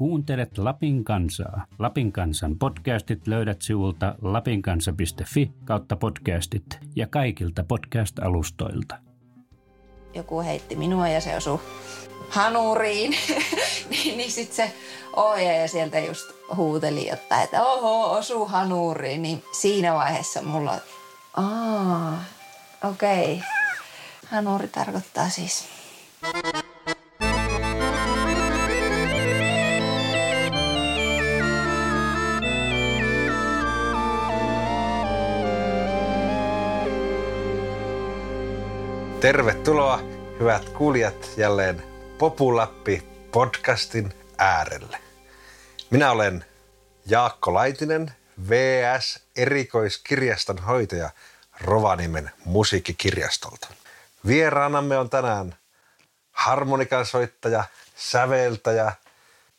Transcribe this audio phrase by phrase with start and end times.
[0.00, 1.66] Kuuntelet Lapin kansaa.
[1.78, 8.96] Lapin kansan podcastit löydät sivulta lapinkansa.fi kautta podcastit ja kaikilta podcast-alustoilta.
[10.14, 11.60] Joku heitti minua ja se osui
[12.28, 13.10] hanuriin,
[13.90, 14.72] niin, niin sitten se
[15.16, 19.22] ohjaaja sieltä just huuteli että oho, osuu hanuriin.
[19.22, 20.78] Niin siinä vaiheessa mulla,
[21.36, 22.24] aa,
[22.90, 23.34] okei.
[23.34, 23.46] Okay.
[24.26, 25.68] Hanuri tarkoittaa siis
[39.20, 39.98] Tervetuloa,
[40.40, 41.82] hyvät kuulijat, jälleen
[42.18, 43.02] Populappi
[43.32, 44.98] podcastin äärelle.
[45.90, 46.44] Minä olen
[47.06, 48.12] Jaakko Laitinen,
[48.48, 51.10] VS erikoiskirjaston hoitaja
[51.60, 53.68] Rovaniemen musiikkikirjastolta.
[54.26, 55.54] Vieraanamme on tänään
[56.32, 57.64] harmonikan soittaja,
[57.96, 58.92] säveltäjä,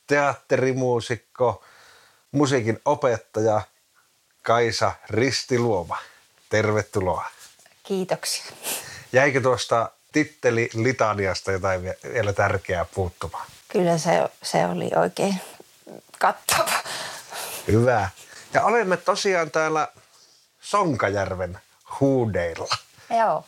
[0.07, 1.63] teatterimuusikko,
[2.31, 3.61] musiikin opettaja
[4.41, 5.97] Kaisa Ristiluoma.
[6.49, 7.25] Tervetuloa.
[7.83, 8.45] Kiitoksia.
[9.13, 11.81] Jäikö tuosta titteli litaniasta jotain
[12.13, 13.45] vielä tärkeää puuttumaan?
[13.67, 15.41] Kyllä se, se oli oikein
[16.19, 16.71] kattava.
[17.67, 18.09] Hyvä.
[18.53, 19.87] Ja olemme tosiaan täällä
[20.61, 21.59] Sonkajärven
[21.99, 22.75] huudeilla.
[23.17, 23.45] Joo.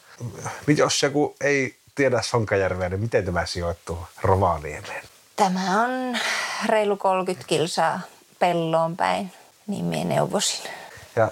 [0.77, 5.03] Jos joku ei tiedä Sonkajärveä, niin miten tämä sijoittuu Rovaniemeen?
[5.35, 6.17] Tämä on
[6.65, 7.99] reilu 30 kilsaa
[8.39, 9.33] pelloon päin,
[9.67, 10.71] niin minä neuvosin.
[11.15, 11.31] Ja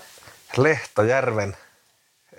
[0.57, 1.57] Lehtojärven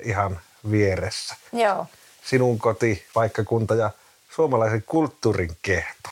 [0.05, 0.41] ihan
[0.71, 1.37] vieressä.
[1.53, 1.87] Joo.
[2.25, 3.91] Sinun koti, paikkakunta ja
[4.35, 6.09] suomalaisen kulttuurin kehto.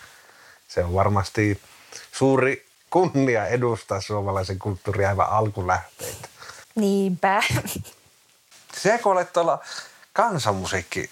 [0.68, 1.60] Se on varmasti
[2.12, 6.28] suuri kunnia edustaa suomalaisen kulttuurin aivan alkulähteitä.
[6.74, 7.42] Niinpä.
[8.82, 9.58] Se kun olet tuolla
[10.12, 11.10] kansanmusiikki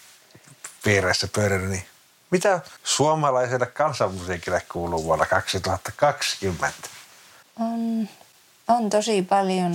[0.85, 1.85] piirissä pyörinyt, niin
[2.31, 6.89] mitä suomalaiselle kansanmusiikille kuuluu vuonna 2020?
[7.61, 8.09] On,
[8.69, 9.75] on tosi paljon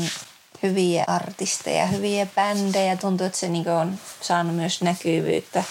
[0.64, 2.96] hyviä artisteja, hyviä bändejä.
[2.96, 5.64] Tuntuu, että se niin on saanut myös näkyvyyttä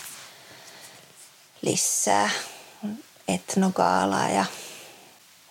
[1.62, 2.31] lisää.
[3.28, 4.44] Etnokaalaa ja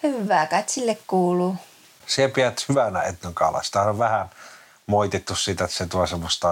[0.03, 1.55] hyvää kai sille kuuluu.
[2.07, 3.63] Se pidät hyvänä etnokaalaa.
[3.63, 4.29] Sitä on vähän
[4.87, 6.49] moitittu siitä, että se tuo semmoista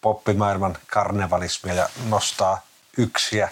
[0.00, 2.62] poppimaailman karnevalismia ja nostaa
[2.96, 3.48] yksiä.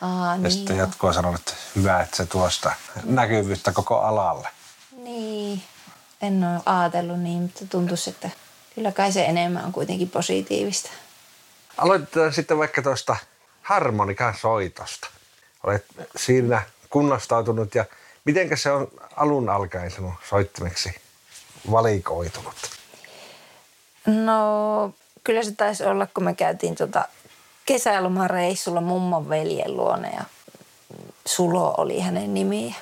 [0.00, 2.72] Aa, ja niin sitten on sanonut, että hyvä, että se tuo sitä
[3.04, 4.48] näkyvyyttä koko alalle.
[4.96, 5.62] Niin,
[6.22, 8.30] en ole ajatellut niin, mutta tuntuisi, että
[8.74, 10.90] kyllä kai se enemmän on kuitenkin positiivista.
[11.76, 13.16] Aloitetaan sitten vaikka tuosta
[13.62, 15.08] harmonikan soitosta.
[15.64, 15.86] Olet
[16.16, 17.84] siinä kunnostautunut ja
[18.24, 20.94] mitenkä se on alun alkaen sinun soittimeksi
[21.70, 22.54] valikoitunut?
[24.06, 27.08] No, kyllä se taisi olla, kun me käytiin tuota
[27.64, 30.24] kesälomareissulla mummon veljen luona ja
[31.26, 32.76] Sulo oli hänen nimi.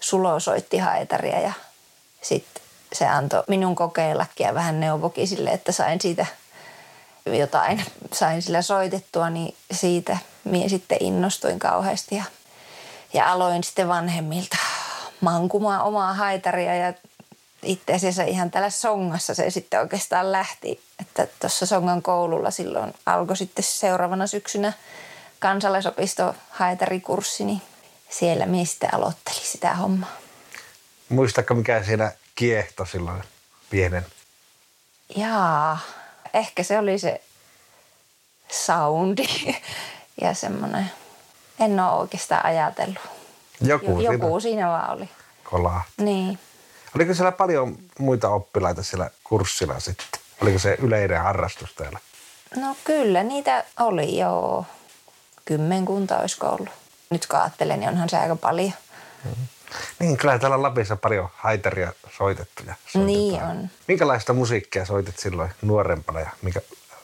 [0.00, 1.52] Sulo soitti haetaria ja
[2.22, 2.61] sitten
[2.92, 6.26] se antoi minun kokeillakin ja vähän neuvokin sille, että sain siitä
[7.26, 12.24] jotain, sain sillä soitettua, niin siitä minä sitten innostuin kauheasti ja,
[13.12, 14.56] ja aloin sitten vanhemmilta
[15.20, 16.92] mankumaan omaa haitaria ja
[17.62, 23.36] itse asiassa ihan täällä Songassa se sitten oikeastaan lähti, että tuossa Songan koululla silloin alkoi
[23.36, 24.72] sitten seuraavana syksynä
[25.38, 27.62] kansalaisopisto haitarikurssi, niin
[28.10, 28.90] siellä minä sitten
[29.42, 30.16] sitä hommaa.
[31.08, 33.22] Muistatko mikä siinä kiehto silloin
[33.70, 34.06] pienen?
[35.16, 35.78] Jaa,
[36.34, 37.20] ehkä se oli se
[38.50, 39.26] soundi
[40.22, 40.90] ja semmoinen,
[41.60, 43.02] en ole oikeastaan ajatellut.
[43.60, 45.08] Joku, Jo- Joku siinä vaan oli.
[45.44, 45.84] kolaa.
[45.96, 46.38] Niin.
[46.96, 50.06] Oliko siellä paljon muita oppilaita siellä kurssilla sitten?
[50.42, 51.98] Oliko se yleinen harrastus täällä?
[52.56, 54.64] No kyllä, niitä oli jo
[55.44, 56.68] kymmenkunta olisiko ollut.
[57.10, 58.72] Nyt kun ajattelen, niin onhan se aika paljon.
[59.98, 63.06] Niin, kyllä täällä Lapissa paljon haitaria soitettu ja soitetaan.
[63.06, 63.70] Niin on.
[63.88, 66.60] Minkälaista musiikkia soitit silloin nuorempana ja minkä,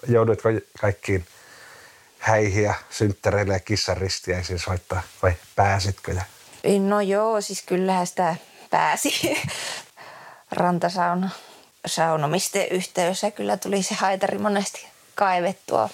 [0.09, 0.49] joudutko
[0.81, 1.27] kaikkiin
[2.19, 6.13] häihin ja synttäreille ja kissaristiäisiin soittaa vai pääsitkö?
[6.13, 6.23] Ja...
[6.79, 8.37] No joo, siis kyllähän sitä
[8.71, 9.41] pääsi
[10.51, 11.31] rantasauna
[11.87, 13.31] saunomisten yhteydessä.
[13.31, 15.89] Kyllä tuli se haitari monesti kaivettua.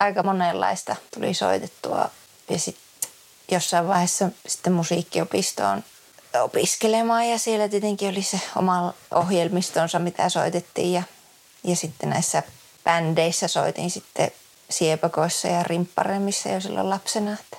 [0.00, 2.10] Aika monenlaista tuli soitettua.
[2.50, 3.10] Ja sitten
[3.50, 5.84] jossain vaiheessa sitten musiikkiopistoon
[6.42, 11.02] opiskelemaan ja siellä tietenkin oli se oma ohjelmistonsa, mitä soitettiin ja,
[11.64, 12.42] ja sitten näissä
[12.84, 14.30] bändeissä soitin sitten
[14.70, 17.32] siepakoissa ja rimpparemmissa jo silloin lapsena.
[17.32, 17.56] Että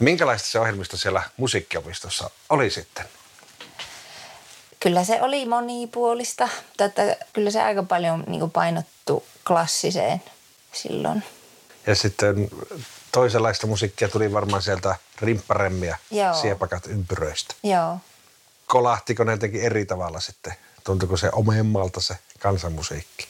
[0.00, 3.04] Minkälaista se ohjelmisto siellä musiikkiopistossa oli sitten?
[4.80, 10.22] Kyllä se oli monipuolista, mutta että kyllä se aika paljon niin painottu klassiseen
[10.72, 11.24] silloin.
[11.86, 12.50] Ja sitten
[13.12, 16.34] toisenlaista musiikkia tuli varmaan sieltä rimpparemmia Joo.
[16.34, 17.54] siepakat ympyröistä.
[17.62, 17.98] Joo.
[18.66, 20.54] Kolahtiko ne jotenkin eri tavalla sitten?
[20.84, 23.26] Tuntuiko se omemmalta se kansanmusiikki?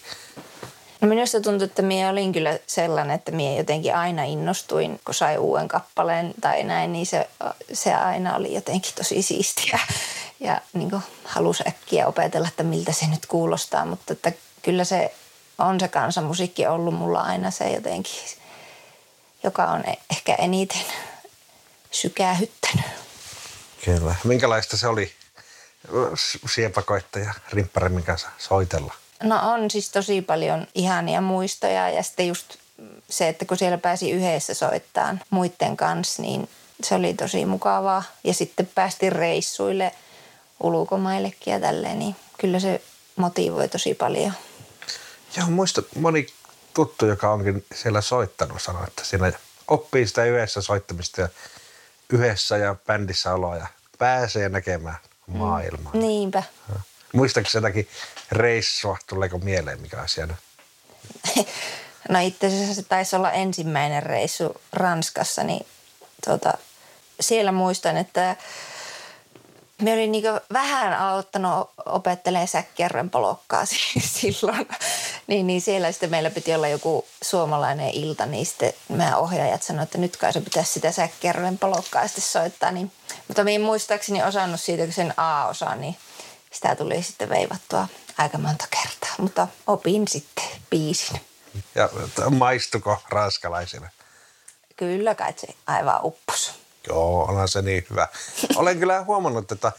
[1.01, 5.39] No minusta tuntui, että minä olin kyllä sellainen, että minä jotenkin aina innostuin, kun sai
[5.39, 7.29] uuden kappaleen tai näin, niin se,
[7.73, 9.79] se aina oli jotenkin tosi siistiä.
[10.41, 14.33] Ja niin kuin halusi äkkiä opetella, että miltä se nyt kuulostaa, mutta että
[14.63, 15.15] kyllä se
[15.59, 18.13] on se kansanmusiikki ollut mulla aina se jotenkin,
[19.43, 20.83] joka on e- ehkä eniten
[21.91, 22.87] sykähyttänyt.
[23.85, 24.15] Kyllä.
[24.25, 25.13] Minkälaista se oli
[26.55, 28.95] siepakoittaja rimpparemmin kanssa soitella?
[29.23, 32.57] No on siis tosi paljon ihania muistoja ja sitten just
[33.11, 36.49] se, että kun siellä pääsi yhdessä soittamaan muiden kanssa, niin
[36.83, 38.03] se oli tosi mukavaa.
[38.25, 39.93] Ja sitten päästiin reissuille
[40.63, 42.83] ulkomaillekin ja tälleen, niin kyllä se
[43.17, 44.33] motivoi tosi paljon.
[45.37, 46.27] Joo, muista moni
[46.79, 49.33] tuttu, joka onkin siellä soittanut, sanoi, että siinä
[49.69, 51.29] oppii sitä yhdessä soittamista ja
[52.11, 53.67] yhdessä ja bändissä oloa ja
[53.99, 54.97] pääsee näkemään
[55.27, 55.93] maailmaa.
[55.93, 56.01] Mm.
[56.01, 56.43] Niinpä.
[57.13, 57.89] Muistatko jotakin
[58.33, 60.29] reissua, tuleeko mieleen mikä asia?
[62.09, 65.67] No itse asiassa se taisi olla ensimmäinen reissu Ranskassa, niin
[66.25, 66.55] tuota,
[67.21, 68.37] siellä muistan, että
[69.83, 73.65] me olin niin vähän aloittanut opettelemaan säkkijärven polokkaa
[74.21, 74.69] silloin.
[75.29, 79.89] Niin, niin siellä sitten meillä piti olla joku suomalainen ilta, niin sitten meidän ohjaajat sanoivat,
[79.89, 82.71] että nyt kai se pitäisi sitä säkkijärven polokkaa sitten soittaa.
[82.71, 82.93] Niin,
[83.29, 85.97] mutta minä muistaakseni osannut siitä, kun sen A-osa, niin
[86.53, 87.89] sitä tuli sitten veivattua
[88.19, 89.15] aika monta kertaa.
[89.19, 91.21] Mutta opin sitten biisin.
[91.75, 91.89] Ja
[92.31, 93.91] maistuko ranskalaisille?
[94.77, 96.53] Kyllä kai se aivan uppos.
[96.89, 98.09] Joo, onhan se niin hyvä.
[98.57, 99.73] Olen kyllä huomannut, että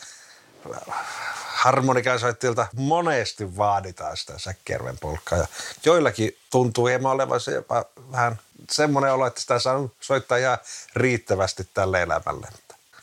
[1.60, 5.40] harmonikasoittajilta monesti vaaditaan sitä säkkijärven polkkaa.
[5.40, 5.48] Ja
[5.86, 8.40] joillakin tuntuu hieman olevan se jopa vähän
[8.72, 10.58] semmoinen olo, että sitä saa soittaa ihan
[10.96, 12.48] riittävästi tälle elämälle.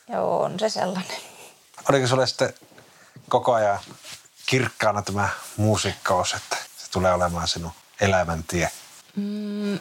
[0.08, 1.17] Joo, on se sellainen.
[1.91, 2.55] Oliko sulle sitten
[3.29, 3.79] koko ajan
[4.47, 8.70] kirkkaana tämä muusikkaus, että se tulee olemaan sinun elämäntie?
[9.17, 9.79] Mm,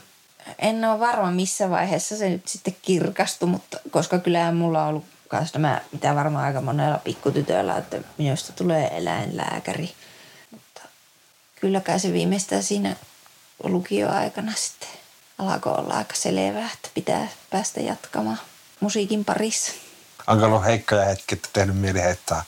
[0.59, 5.05] en ole varma missä vaiheessa se nyt sitten kirkastui, mutta koska kyllä mulla on ollut
[5.31, 9.93] myös tämä, mitä varmaan aika monella pikkutytöllä, että minusta tulee eläinlääkäri.
[10.51, 10.81] Mutta
[11.61, 12.95] kylläkään se viimeistään siinä
[13.63, 14.89] lukioaikana sitten
[15.37, 18.39] alkoi olla aika selvää, että pitää päästä jatkamaan
[18.79, 19.71] musiikin parissa.
[20.27, 22.43] Onko ollut heikkoja hetki, että tehnyt mieli heittää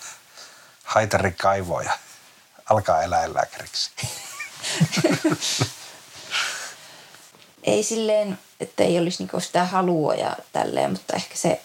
[0.84, 1.92] haitarikaivoja,
[2.70, 3.92] alkaa eläinlääkäriksi?
[7.64, 11.62] ei silleen, että ei olisi niinku sitä halua ja tälleen, mutta ehkä se,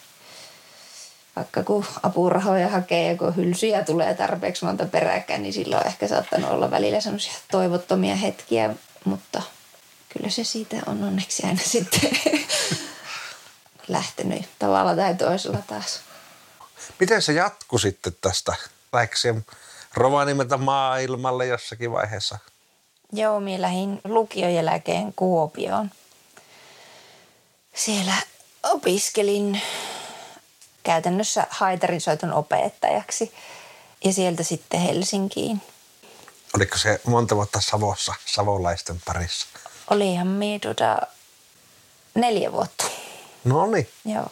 [1.36, 6.08] vaikka kun apurahoja hakee ja kun hylsyjä tulee tarpeeksi monta peräkkäin, niin silloin on ehkä
[6.08, 8.74] saattanut olla välillä semmoisia toivottomia hetkiä,
[9.04, 9.42] mutta
[10.08, 12.10] kyllä se siitä on onneksi aina sitten
[13.88, 16.00] lähtenyt tavalla tai toisella taas.
[17.00, 18.54] Miten se jatkui sitten tästä?
[18.92, 19.16] Läikö
[19.94, 22.38] Rovaniemeltä maailmalle jossakin vaiheessa?
[23.12, 25.90] Joo, minä lähdin lukion jälkeen Kuopioon.
[27.74, 28.14] Siellä
[28.62, 29.62] opiskelin
[30.82, 33.34] käytännössä haitarinsoiton opettajaksi
[34.04, 35.62] ja sieltä sitten Helsinkiin.
[36.56, 39.46] Oliko se monta vuotta Savossa savolaisten parissa?
[39.90, 40.98] Olihan minä tuota
[42.14, 42.84] neljä vuotta.
[43.44, 43.88] No niin.
[44.04, 44.26] Joo.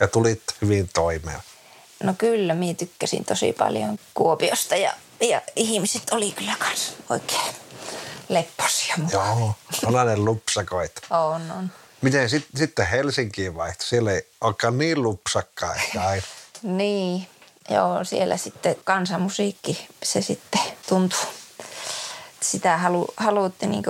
[0.00, 1.40] Ja tulit hyvin toimeen.
[2.02, 7.54] No kyllä, minä tykkäsin tosi paljon Kuopiosta ja, ja ihmiset oli kyllä kans oikein
[8.28, 8.94] lepposia.
[9.12, 10.92] Joo, sellainen lupsakoit.
[11.10, 11.70] On, on.
[12.04, 13.86] Miten sit, sitten Helsinkiin vaihtui?
[13.86, 16.22] Siellä ei olekaan niin lupsakkaa ehkä aina.
[16.62, 17.28] niin,
[17.70, 21.18] joo, siellä sitten kansanmusiikki, se sitten tuntuu.
[22.40, 23.84] Sitä halu, haluutti niin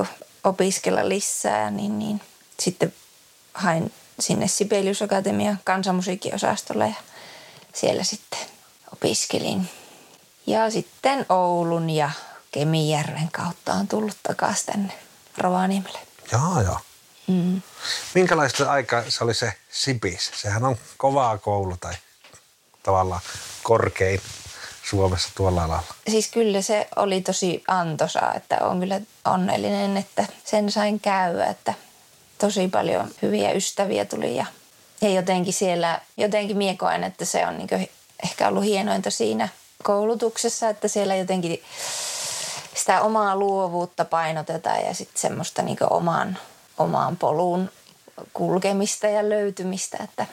[0.44, 2.20] opiskella lisää, niin, niin
[2.60, 2.94] sitten
[3.54, 6.94] hain sinne Sibelius Akatemian kansanmusiikkiosastolle ja
[7.72, 8.40] siellä sitten
[8.92, 9.68] opiskelin.
[10.46, 12.10] Ja sitten Oulun ja
[12.52, 14.92] Kemijärven kautta on tullut takaisin tänne
[15.38, 15.98] Rovaniemelle.
[16.32, 16.78] Joo, joo.
[17.26, 17.62] Mm.
[18.14, 20.30] Minkälaista aikaa se oli se Sibis?
[20.34, 21.94] Sehän on kovaa koulu tai
[22.82, 23.20] tavallaan
[23.62, 24.20] korkein
[24.82, 25.94] Suomessa tuolla alalla.
[26.08, 31.74] Siis kyllä se oli tosi antoisaa, että on kyllä onnellinen, että sen sain käydä, että
[32.38, 34.46] tosi paljon hyviä ystäviä tuli ja,
[35.00, 37.88] ja jotenkin siellä, jotenkin miekoin, että se on niin
[38.24, 39.48] ehkä ollut hienointa siinä
[39.82, 41.62] koulutuksessa, että siellä jotenkin
[42.74, 46.38] sitä omaa luovuutta painotetaan ja sitten semmoista niin oman,
[46.78, 47.70] omaan polun
[48.32, 49.98] kulkemista ja löytymistä.
[50.04, 50.26] Että.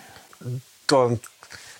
[0.87, 1.19] Tuo on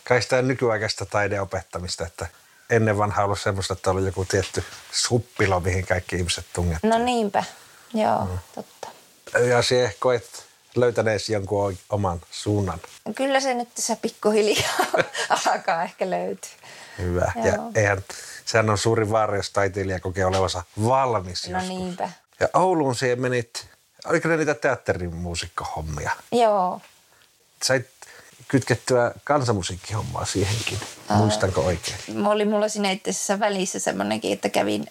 [0.07, 2.27] kai sitä nykyaikaista taideopettamista, että
[2.69, 6.89] ennen vanha ollut semmoista, että oli joku tietty suppilo, mihin kaikki ihmiset tungettiin.
[6.89, 7.43] No niinpä,
[7.93, 8.39] joo, mm.
[8.55, 8.87] totta.
[9.47, 12.79] Ja se koet löytäneesi jonkun oman suunnan?
[13.15, 14.69] Kyllä se nyt tässä pikkuhiljaa
[15.53, 16.49] alkaa ehkä löytyä.
[16.97, 17.31] Hyvä.
[17.35, 17.45] Joo.
[17.45, 18.03] Ja eihän,
[18.45, 21.69] sehän on suuri vaara, jos taiteilija kokee olevansa valmis No joskus.
[21.69, 22.09] niinpä.
[22.39, 23.67] Ja Ouluun siihen menit,
[24.05, 26.11] oliko ne niitä teatterin muusikkohommia?
[26.31, 26.81] Joo.
[27.63, 27.87] Sait
[28.47, 30.79] kytkettyä kansanmusiikkihommaa siihenkin,
[31.09, 31.97] muistanko oikein?
[32.13, 34.87] Mä oli mulla siinä itse asiassa välissä semmoinenkin, että kävin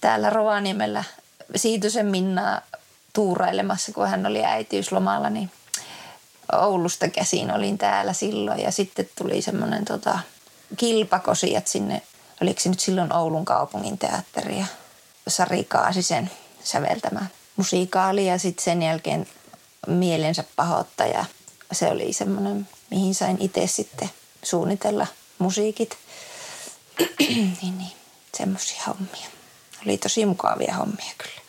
[0.00, 1.04] täällä Rovaniemellä
[1.56, 2.60] Siitosen Minnaa
[3.12, 5.50] tuurailemassa, kun hän oli äitiyslomalla, niin
[6.52, 10.18] Oulusta käsin olin täällä silloin ja sitten tuli semmoinen tota,
[10.76, 12.02] kilpakosijat sinne,
[12.42, 14.66] oliko se nyt silloin Oulun kaupungin teatteri ja
[15.28, 16.30] Sari Kaasisen
[16.64, 19.26] säveltämä musiikaali ja sitten sen jälkeen
[19.86, 21.24] mielensä pahoittaja.
[21.72, 24.10] Se oli semmoinen, mihin sain itse sitten
[24.42, 25.06] suunnitella
[25.38, 25.98] musiikit.
[27.18, 27.92] niin, niin,
[28.36, 29.28] semmoisia hommia.
[29.86, 31.40] Oli tosi mukavia hommia kyllä.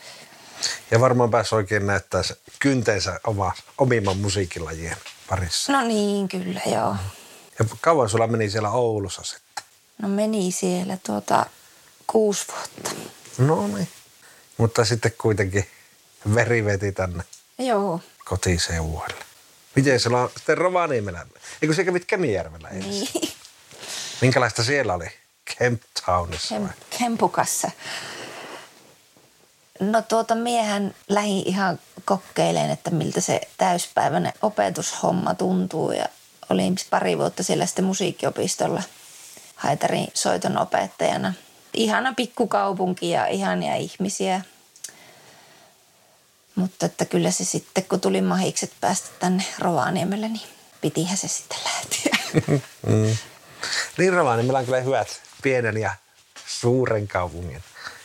[0.91, 2.21] Ja varmaan pääsi oikein näyttää
[2.59, 4.97] kynteensä oma, omimman musiikkilajien
[5.29, 5.74] parissa.
[5.74, 6.95] No niin, kyllä joo.
[7.59, 9.63] Ja kauan sulla meni siellä Oulussa sitten?
[10.01, 11.45] No meni siellä tuota
[12.07, 12.91] kuusi vuotta.
[13.38, 13.88] No niin.
[14.57, 15.67] Mutta sitten kuitenkin
[16.36, 17.24] veri veti tänne
[17.58, 19.13] Joo, kotiseudulle.
[19.75, 21.25] Miten sulla on sitten Rovaniemellä?
[21.62, 23.08] Eikö sä kävit Kemijärvellä ensin?
[23.13, 23.34] niin.
[24.22, 25.08] Minkälaista siellä oli?
[25.58, 26.55] Kemp Townissa?
[26.55, 27.72] Kem- Kempukassa.
[29.79, 36.05] No tuota miehän lähi ihan kokeileen, että miltä se täyspäiväinen opetushomma tuntuu ja
[36.50, 38.84] olin pari vuotta siellä sitten musiikkiopistolla
[39.55, 41.34] Haitarin soiton opettajana.
[41.74, 44.41] Ihana pikkukaupunki ja ihania ihmisiä.
[46.55, 50.47] Mutta että kyllä se sitten, kun tuli mahikset päästä tänne Rovaniemelle, niin
[50.81, 52.17] pitihän se sitten lähteä.
[53.97, 55.95] Niin Rovaniemellä on kyllä hyvät pienen ja
[56.47, 57.63] suuren kaupungin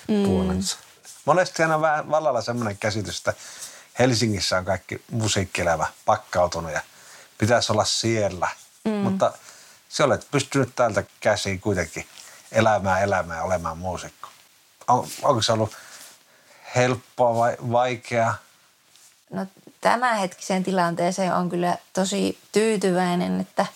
[0.09, 0.25] mm.
[0.25, 0.79] puolensa.
[1.25, 3.35] Monesti aina vähän vallalla semmoinen käsitys, että
[3.99, 6.81] Helsingissä on kaikki musiikkielämä pakkautunut ja
[7.39, 8.49] pitäisi olla siellä.
[8.85, 8.91] Mm.
[8.91, 9.33] Mutta
[9.89, 12.07] sä olet pystynyt täältä käsiin kuitenkin
[12.53, 14.29] elämään elämään olemaan muusikko.
[14.89, 15.77] On, onko se ollut
[16.77, 18.35] helppoa vai vaikeaa?
[19.31, 19.47] No
[19.81, 23.67] tämänhetkiseen tilanteeseen on kyllä tosi tyytyväinen, että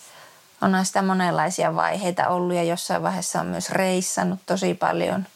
[0.61, 5.27] on sitä monenlaisia vaiheita ollut ja jossain vaiheessa on myös reissannut tosi paljon.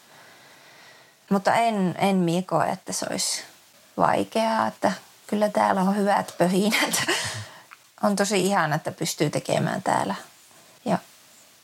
[1.29, 3.43] Mutta en, en mie koe, että se olisi
[3.97, 4.91] vaikeaa, että
[5.27, 7.03] kyllä täällä on hyvät pöhinät.
[8.03, 10.15] On tosi ihana, että pystyy tekemään täällä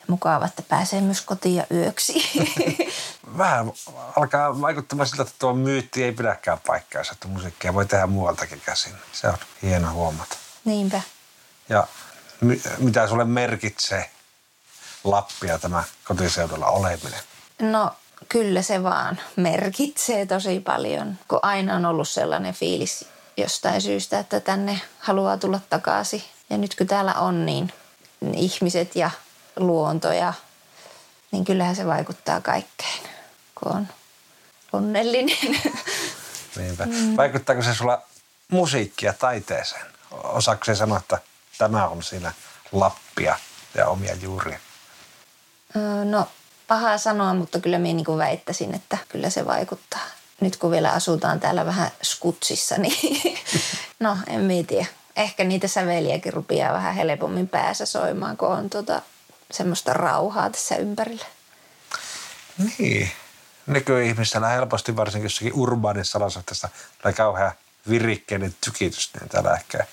[0.07, 2.13] mukava, että pääsee myös kotiin ja yöksi.
[3.37, 3.71] Vähän
[4.15, 8.93] alkaa vaikuttamaan siltä, että tuo myytti ei pidäkään paikkaansa, että musiikkia voi tehdä muualtakin käsin.
[9.11, 10.35] Se on hieno huomata.
[10.65, 11.01] Niinpä.
[11.69, 11.87] Ja
[12.41, 14.09] mi- mitä sulle merkitsee
[15.03, 17.19] Lappia tämä kotiseudulla oleminen?
[17.61, 17.91] No
[18.29, 23.05] kyllä se vaan merkitsee tosi paljon, kun aina on ollut sellainen fiilis
[23.37, 26.23] jostain syystä, että tänne haluaa tulla takaisin.
[26.49, 27.73] Ja nyt kun täällä on, niin
[28.33, 29.11] ihmiset ja
[29.55, 30.33] luonto ja
[31.31, 32.99] niin kyllähän se vaikuttaa kaikkeen,
[33.55, 33.87] kun on
[34.73, 35.37] onnellinen.
[36.57, 36.85] Niinpä.
[36.85, 37.17] Mm.
[37.17, 38.01] Vaikuttaako se sulla
[38.51, 39.85] musiikkia taiteeseen?
[40.11, 41.19] Osaako se sanoa, että
[41.57, 42.31] tämä on siinä
[42.71, 43.37] Lappia
[43.75, 44.59] ja omia juuria?
[46.03, 46.27] No
[46.67, 50.05] paha sanoa, mutta kyllä minä niin väittäisin, että kyllä se vaikuttaa.
[50.41, 53.39] Nyt kun vielä asutaan täällä vähän skutsissa, niin
[53.99, 54.85] no en minä tiedä.
[55.15, 59.01] Ehkä niitä säveliäkin rupeaa vähän helpommin päässä soimaan, kun on tota,
[59.51, 61.25] semmoista rauhaa tässä ympärillä.
[62.77, 63.11] Niin.
[63.67, 66.69] Nykyihmisellä helposti varsinkin jossakin urbaanissa olosuhteessa
[67.01, 67.51] tulee kauhean
[67.89, 69.85] virikkeinen tykitys, niin täällä ehkä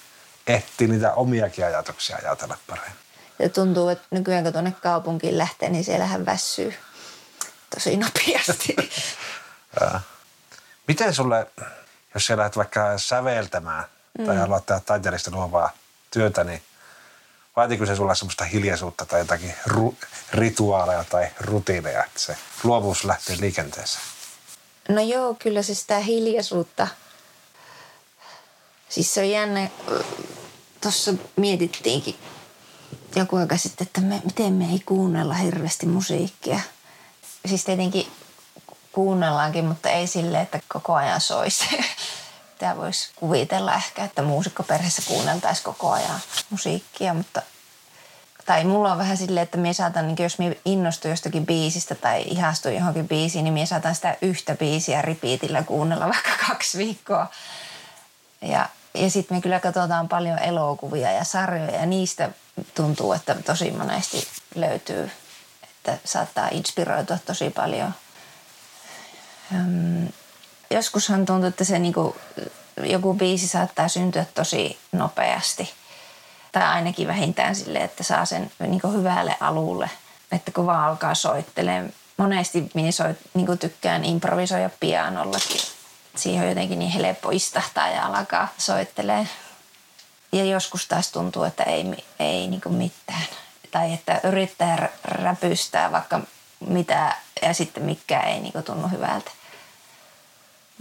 [0.47, 2.93] ehtii niitä omiakin ajatuksia ajatella paremmin.
[3.39, 6.75] Ja tuntuu, että nykyään kun tuonne kaupunkiin lähtee, niin siellähän väsyy
[7.75, 8.77] tosi nopeasti.
[10.89, 11.47] Miten sulle,
[12.15, 13.85] jos sä lähdet vaikka säveltämään
[14.27, 15.71] tai haluat tehdä taiteellista luovaa
[16.11, 16.63] työtä, niin
[17.57, 23.37] vaatiko se sulla semmoista hiljaisuutta tai jotakin ru- rituaaleja tai rutiineja, että se luovuus lähtee
[23.41, 24.05] liikenteeseen?
[24.89, 26.89] No joo, kyllä se sitä hiljaisuutta.
[28.89, 29.71] Siis se on jännä.
[30.81, 32.17] Tuossa mietittiinkin
[33.17, 36.61] joku aika sitten, että me, miten me ei kuunnella hirveästi musiikkia.
[37.47, 38.13] Siis tietenkin
[38.93, 41.65] kuunnellaankin, mutta ei sille, että koko ajan soisi.
[42.63, 47.43] Tämä voisi kuvitella ehkä, että muusikkoperheessä kuunneltaisiin koko ajan musiikkia, mutta
[48.47, 52.23] tai mulla on vähän silleen, että minä saatan, niin jos minä innostun jostakin biisistä tai
[52.23, 57.31] ihastun johonkin biisiin, niin minä saatan sitä yhtä biisiä ripiitillä kuunnella vaikka kaksi viikkoa.
[58.43, 62.31] Ja, ja sitten me kyllä katsotaan paljon elokuvia ja sarjoja ja niistä
[62.75, 65.11] tuntuu, että tosi monesti löytyy,
[65.63, 67.95] että saattaa inspiroitua tosi paljon.
[70.73, 72.17] Joskushan tuntuu, että se niinku
[72.83, 75.71] joku biisi saattaa syntyä tosi nopeasti.
[76.53, 79.91] Tai ainakin vähintään sille, että saa sen niin hyvälle alulle.
[80.33, 81.93] Että kun vaan alkaa soittelemaan.
[82.17, 85.61] Monesti minä soit, niin tykkään improvisoida pianollakin.
[86.17, 89.29] Siihen on jotenkin niin helppo istahtaa ja alkaa soittelee.
[90.33, 93.25] Ja joskus taas tuntuu, että ei, ei niin mitään.
[93.71, 96.21] Tai että yrittää räpystää vaikka
[96.69, 99.31] mitä ja sitten mikä ei niin tunnu hyvältä.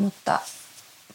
[0.01, 0.39] Mutta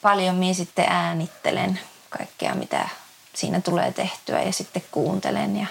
[0.02, 2.88] paljon minä sitten äänittelen kaikkea, mitä
[3.35, 5.57] siinä tulee tehtyä ja sitten kuuntelen.
[5.57, 5.66] Ja,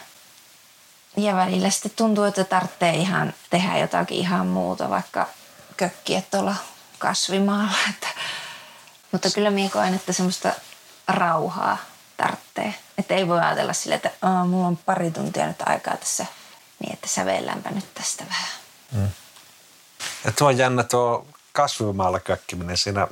[1.18, 5.28] ja välillä sitten tuntuu, että tarvitsee ihan tehdä jotakin ihan muuta, vaikka
[5.78, 6.56] kökkiä tuolla
[7.00, 7.78] kasvimaalla.
[7.90, 8.08] Että,
[9.12, 10.54] mutta kyllä minä koen, että semmoista
[11.08, 11.78] rauhaa
[12.18, 12.76] tarvitsee.
[12.98, 14.12] Että ei voi ajatella sille, että
[14.48, 16.26] mulla on pari tuntia nyt aikaa tässä,
[16.80, 18.50] niin että sävelläänpä nyt tästä vähän.
[18.92, 19.10] Mm.
[20.26, 22.78] Ja tuo on jännä tuo kasvimaalla kökkiminen.
[22.78, 23.08] Siinä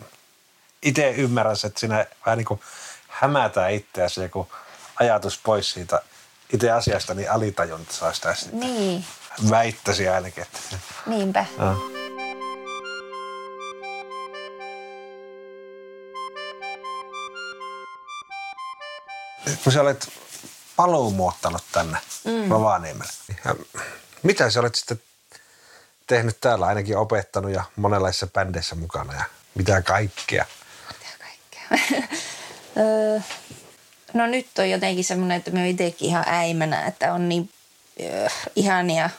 [0.81, 2.59] itse ymmärrän, että siinä vähän niin kuin
[3.07, 4.51] hämätään itseäsi joku
[4.99, 6.01] ajatus pois siitä
[6.53, 8.59] itse asiasta, niin alitajunta saa sitä sitten.
[8.59, 9.05] Niin.
[9.49, 10.43] Väittäisi ainakin.
[10.43, 10.59] Että...
[11.05, 11.45] Niinpä.
[11.57, 11.75] Ja.
[19.63, 20.11] Kun sä olet
[20.75, 22.49] paluumuottanut tänne mm.
[22.49, 23.11] Rovaniemelle,
[24.23, 25.01] mitä sä olet sitten
[26.07, 29.23] tehnyt täällä, ainakin opettanut ja monenlaisissa bändeissä mukana ja
[29.55, 30.45] mitä kaikkea?
[30.87, 31.89] Mitä kaikkea?
[34.13, 37.49] no nyt on jotenkin semmoinen, että me itsekin ihan äimänä, että on niin
[38.55, 39.09] ihania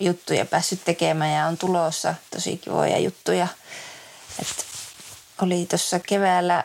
[0.00, 3.48] juttuja päässyt tekemään ja on tulossa tosi kivoja juttuja.
[4.40, 4.66] Et
[5.42, 6.64] oli tuossa keväällä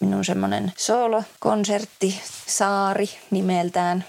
[0.00, 4.04] minun semmoinen soolokonsertti Saari nimeltään.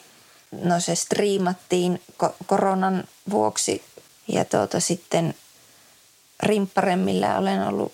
[0.51, 2.01] No se striimattiin
[2.46, 3.84] koronan vuoksi
[4.28, 5.36] ja tuota, sitten
[6.44, 7.94] rimpparemmillä olen ollut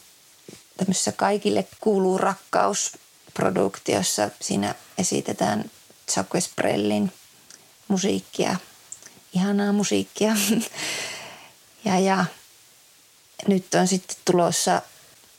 [0.78, 2.98] tämmöisessä Kaikille kuuluu rakkaus
[3.34, 4.30] produktiossa.
[4.42, 5.72] Siinä esitetään
[6.16, 7.12] Jacques Esprellin
[7.88, 8.56] musiikkia,
[9.34, 10.36] ihanaa musiikkia.
[11.86, 12.25] ja, ja
[13.48, 14.82] nyt on sitten tulossa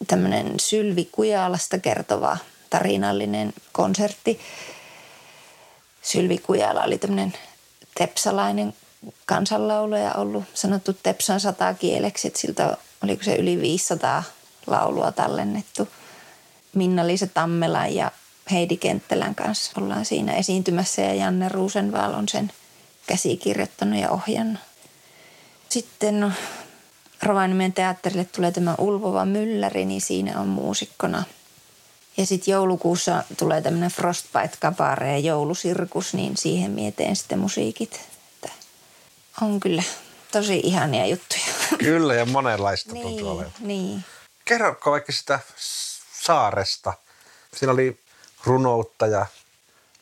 [0.07, 2.37] tämmöinen Sylvi Kujalasta kertova
[2.70, 4.40] tarinallinen konsertti.
[6.02, 7.33] Sylvi Kujala oli tämmöinen
[7.94, 8.74] tepsalainen
[9.26, 11.40] kansanlauluja ollut sanottu Tepsan
[11.78, 14.22] kieleksi, että siltä oliko se yli 500
[14.66, 15.88] laulua tallennettu.
[16.74, 18.10] Minna-Liisa Tammelan ja
[18.50, 22.52] Heidi Kenttälän kanssa ollaan siinä esiintymässä ja Janne Ruusenvaal on sen
[23.06, 24.60] käsikirjoittanut ja ohjannut.
[25.68, 26.30] Sitten no,
[27.22, 31.24] Rovaniemen teatterille tulee tämä Ulvova Mylläri, niin siinä on muusikkona.
[32.16, 38.00] Ja sitten joulukuussa tulee tämmöinen Frostbite Kabare ja joulusirkus, niin siihen mieteen sitten musiikit
[39.40, 39.82] on kyllä
[40.32, 41.40] tosi ihania juttuja.
[41.78, 43.52] Kyllä ja monenlaista niin, tuntuu olevan.
[43.60, 44.04] Niin.
[44.44, 45.38] Kerrotko vaikka sitä
[46.20, 46.92] saaresta?
[47.56, 47.98] Siinä oli
[48.44, 49.26] runoutta ja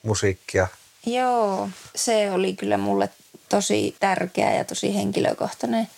[0.02, 0.68] musiikkia.
[1.06, 3.10] Joo, se oli kyllä mulle
[3.48, 5.88] tosi tärkeä ja tosi henkilökohtainen.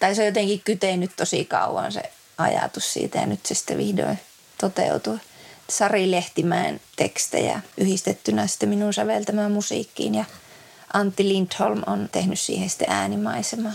[0.00, 2.02] Tai se on jotenkin kytenyt tosi kauan se
[2.38, 4.18] ajatus siitä ja nyt se sitten vihdoin
[4.58, 5.18] toteutui.
[5.70, 10.24] Sari Lehtimäen tekstejä yhdistettynä sitten minun säveltämään musiikkiin ja–
[10.92, 13.72] Antti Lindholm on tehnyt siihen sitten äänimaisemaa.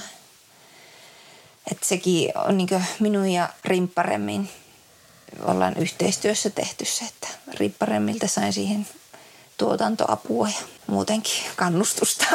[1.71, 4.49] Että sekin on niin minun ja Rimpparemmin
[5.43, 8.87] ollaan yhteistyössä tehty se, että Rimpparemmilta sain siihen
[9.57, 12.25] tuotantoapua ja muutenkin kannustusta.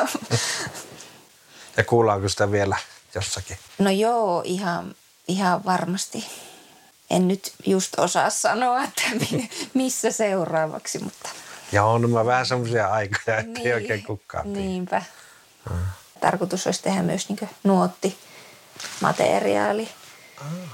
[1.76, 2.76] Ja kuullaanko sitä vielä
[3.14, 3.58] jossakin?
[3.78, 4.94] No joo, ihan,
[5.28, 6.26] ihan varmasti.
[7.10, 9.02] En nyt just osaa sanoa, että
[9.74, 11.28] missä seuraavaksi, mutta–
[11.72, 15.02] ja on nämä vähän semmoisia aikoja, että niin, ei oikein kukaan Niinpä.
[15.68, 15.78] Hmm.
[16.20, 18.18] Tarkoitus olisi tehdä myös niin nuotti
[19.00, 19.88] materiaali.
[20.40, 20.68] Hmm.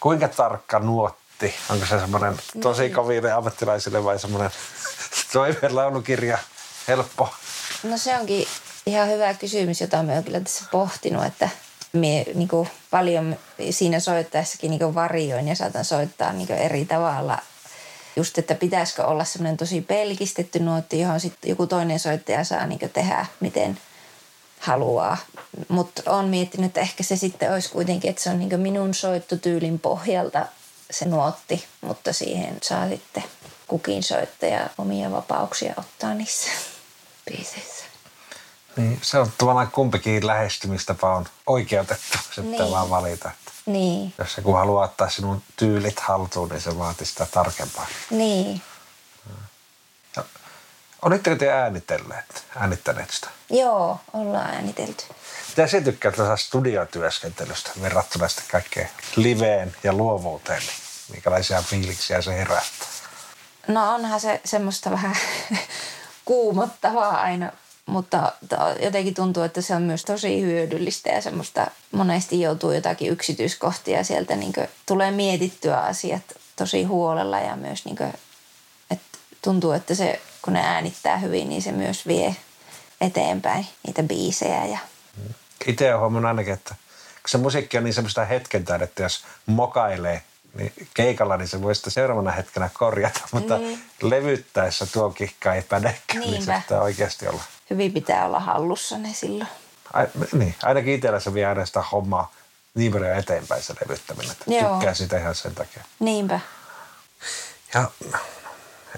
[0.00, 1.54] Kuinka tarkka nuotti?
[1.68, 2.94] Onko se semmoinen tosi niin.
[2.94, 4.50] koville ammattilaisille vai semmoinen
[5.32, 6.38] toiveen laulukirja
[6.88, 7.34] helppo?
[7.82, 8.46] No se onkin
[8.86, 11.48] ihan hyvä kysymys, jota me olen kyllä tässä pohtinut, että
[11.92, 12.48] me niin
[12.90, 13.36] paljon
[13.70, 17.38] siinä soittaessakin niin varjoin ja saatan soittaa niin eri tavalla
[18.16, 22.90] just, että pitäisikö olla semmoinen tosi pelkistetty nuotti, johon sitten joku toinen soittaja saa niin
[22.92, 23.78] tehdä miten
[24.58, 25.16] haluaa.
[25.68, 29.78] Mutta olen miettinyt, että ehkä se sitten olisi kuitenkin, että se on niin minun soittotyylin
[29.78, 30.46] pohjalta
[30.90, 33.24] se nuotti, mutta siihen saa sitten
[33.66, 36.50] kukin soittaja omia vapauksia ottaa niissä
[37.30, 37.84] biiseissä.
[38.76, 42.70] Niin, se on tavallaan kumpikin lähestymistapa on oikeutettu sitten niin.
[42.70, 43.30] vaan valita.
[43.66, 44.14] Niin.
[44.18, 47.86] Jos joku haluaa ottaa sinun tyylit haltuun, niin se vaatii sitä tarkempaa.
[48.10, 48.62] Niin.
[50.16, 50.24] Ja,
[51.02, 53.28] olitteko te äänitelleet, äänittäneet sitä?
[53.50, 55.04] Joo, ollaan äänitelty.
[55.48, 60.60] Mitä sinä tykkäät tästä studiotyöskentelystä verrattuna sitten kaikkeen liveen ja luovuuteen?
[60.60, 60.72] Niin
[61.12, 62.88] Minkälaisia fiiliksiä se herättää?
[63.68, 65.16] No onhan se semmoista vähän
[66.24, 67.52] kuumottavaa aina,
[67.86, 68.32] mutta
[68.82, 74.36] jotenkin tuntuu, että se on myös tosi hyödyllistä ja semmoista monesti joutuu jotakin yksityiskohtia sieltä,
[74.36, 74.52] niin
[74.86, 76.22] tulee mietittyä asiat
[76.56, 78.14] tosi huolella ja myös niin kuin,
[78.90, 82.36] että tuntuu, että se, kun ne äänittää hyvin, niin se myös vie
[83.00, 84.64] eteenpäin niitä biisejä.
[84.64, 84.78] Ja...
[85.66, 86.74] Itse olen huomannut ainakin, että
[87.22, 90.22] kun se musiikki on niin semmoista hetken että jos mokailee
[90.54, 93.84] niin keikalla, niin se voi sitten seuraavana hetkenä korjata, mutta niin.
[94.02, 97.42] levyttäessä tuo kikka ei pädekään, niin se pitää oikeasti olla.
[97.72, 99.48] Hyvin pitää olla hallussa ne silloin.
[99.92, 102.32] Ai, niin, ainakin itsellä se vie aina sitä hommaa
[102.74, 104.72] niin paljon eteenpäin se levyttäminen, Joo.
[104.72, 105.84] tykkää sitä ihan sen takia.
[105.98, 106.40] Niinpä.
[107.74, 107.90] Ja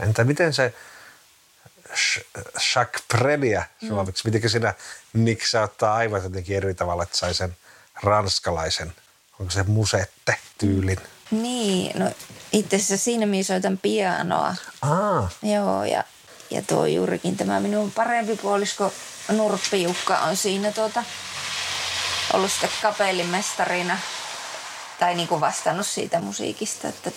[0.01, 0.75] entä miten se
[2.75, 4.33] Jacques Prelia suomeksi, mm.
[4.33, 4.75] miten siinä
[5.63, 7.57] ottaa aivan jotenkin eri tavalla, että sai sen
[8.03, 8.93] ranskalaisen,
[9.41, 10.99] onko se musette tyylin?
[11.31, 12.11] Niin, no
[12.53, 14.55] itse asiassa siinä minä soitan pianoa.
[14.83, 15.31] Aa.
[15.43, 16.05] Joo, ja,
[16.51, 18.93] ja tuo juurikin tämä minun parempi puolisko
[19.29, 21.05] Nurppi Jukka on siinä tuota,
[22.33, 23.99] ollut sitten kapellimestarina
[25.01, 26.89] tai niin kuin vastannut siitä musiikista.
[26.89, 27.11] Että...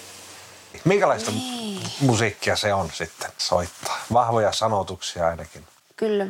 [0.85, 1.91] Minkälaista niin.
[1.99, 3.99] musiikkia se on sitten soittaa?
[4.13, 5.67] Vahvoja sanotuksia ainakin.
[5.97, 6.27] Kyllä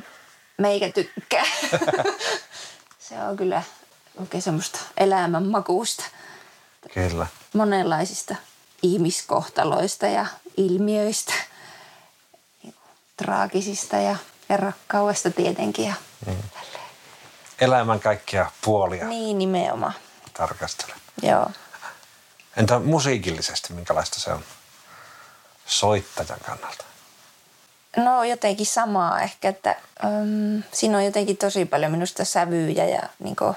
[0.58, 1.46] meikä tykkää.
[3.10, 3.64] se on kyllä
[4.20, 6.04] oikein semmoista elämänmakuusta.
[6.94, 7.28] Kyllä.
[7.54, 8.36] Monenlaisista
[8.84, 10.26] ihmiskohtaloista ja
[10.58, 11.34] ilmiöistä,
[13.18, 14.16] traagisista ja,
[14.50, 15.86] ja rakkaudesta tietenkin.
[15.86, 15.94] Ja
[16.26, 16.36] mm.
[17.62, 19.08] Elämän kaikkia puolia.
[19.08, 19.94] Niin, nimenomaan.
[20.34, 20.94] Tarkastele.
[21.22, 21.52] Joo.
[22.58, 24.44] Entä musiikillisesti, minkälaista se on
[25.66, 26.86] soittajan kannalta?
[27.98, 33.36] No jotenkin samaa ehkä, että um, siinä on jotenkin tosi paljon minusta sävyjä ja niin
[33.36, 33.56] kuin,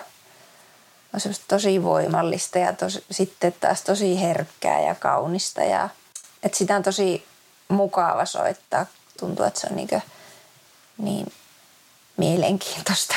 [1.12, 5.60] on tosi voimallista ja tos, sitten taas tosi herkkää ja kaunista.
[5.60, 5.88] Ja,
[6.42, 7.26] että sitä on tosi
[7.68, 8.86] mukava soittaa.
[9.20, 10.02] Tuntuu, että se on niin,
[10.98, 11.32] niin
[12.16, 13.16] mielenkiintoista.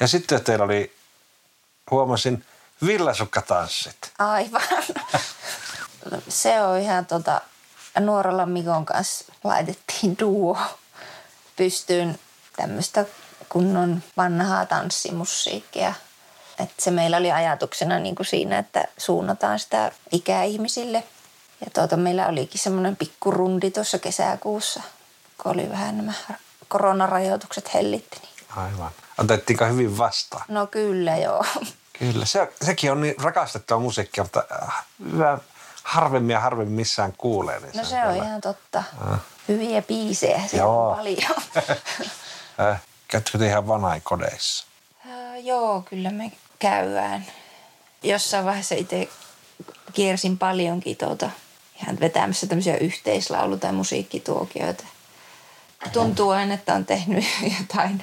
[0.00, 0.96] Ja sitten teillä oli,
[1.90, 2.44] huomasin,
[2.86, 4.12] villasukkatanssit.
[4.18, 4.62] Aivan.
[6.28, 7.40] se on ihan tota,
[8.00, 10.58] nuorella Mikon kanssa laitettiin duo
[11.56, 12.18] pystyyn
[12.56, 13.04] tämmöistä
[13.48, 15.94] kunnon vanhaa tanssimusiikkia–
[16.62, 21.04] et se meillä oli ajatuksena niin kuin siinä, että suunnataan sitä ikäihmisille.
[21.60, 24.82] Ja tuota, meillä olikin semmoinen pikkurundi tuossa kesäkuussa,
[25.42, 26.12] kun oli vähän nämä
[26.68, 28.18] koronarajoitukset hellitti.
[28.22, 28.30] Niin.
[28.56, 28.90] Aivan.
[29.18, 30.44] Otettiinko hyvin vastaan?
[30.48, 31.44] No kyllä joo.
[31.98, 34.44] Kyllä, se, sekin on niin rakastettua musiikkia, mutta
[35.22, 35.40] äh,
[35.82, 37.60] harvemmin ja harvemmin missään kuulee.
[37.60, 38.78] Niin no se, on ihan totta.
[39.12, 39.18] Äh.
[39.48, 41.42] Hyviä biisejä siellä on paljon.
[42.70, 44.66] äh, Käytkö ihan vanaikodeissa?
[45.06, 47.26] Äh, joo, kyllä me käydään.
[48.02, 49.08] Jossain vaiheessa itse
[49.92, 51.30] kiersin paljonkin tuota,
[51.82, 54.84] ihan vetämässä tämmöisiä yhteislaulu- tai musiikkituokioita.
[55.92, 57.24] Tuntuu aina, että on tehnyt
[57.60, 58.02] jotain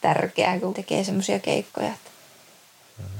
[0.00, 1.92] tärkeää, kun tekee semmoisia keikkoja.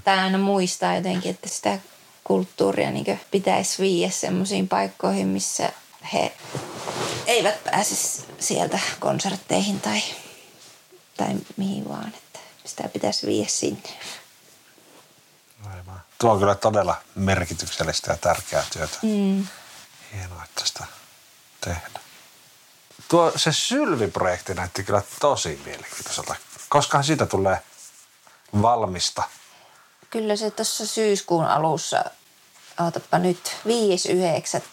[0.04, 1.78] Tai aina muistaa jotenkin, että sitä
[2.24, 5.72] kulttuuria niin pitäisi viiä semmoisiin paikkoihin, missä
[6.12, 6.32] he
[7.26, 10.02] eivät pääse sieltä konsertteihin tai,
[11.16, 12.08] tai mihin vaan.
[12.08, 13.88] Että sitä pitäisi viiä sinne.
[15.66, 16.00] Aivan.
[16.18, 18.98] Tuo on kyllä todella merkityksellistä ja tärkeää työtä.
[19.02, 19.46] Mm.
[20.12, 20.84] Hienoa, että sitä
[21.60, 22.04] tehdään.
[23.08, 26.34] Tuo se Sylvi-projekti näytti kyllä tosi mielenkiintoiselta.
[26.68, 27.62] Koskahan siitä tulee
[28.62, 29.22] valmista?
[30.10, 32.04] Kyllä se tuossa syyskuun alussa,
[32.80, 33.56] ootapa nyt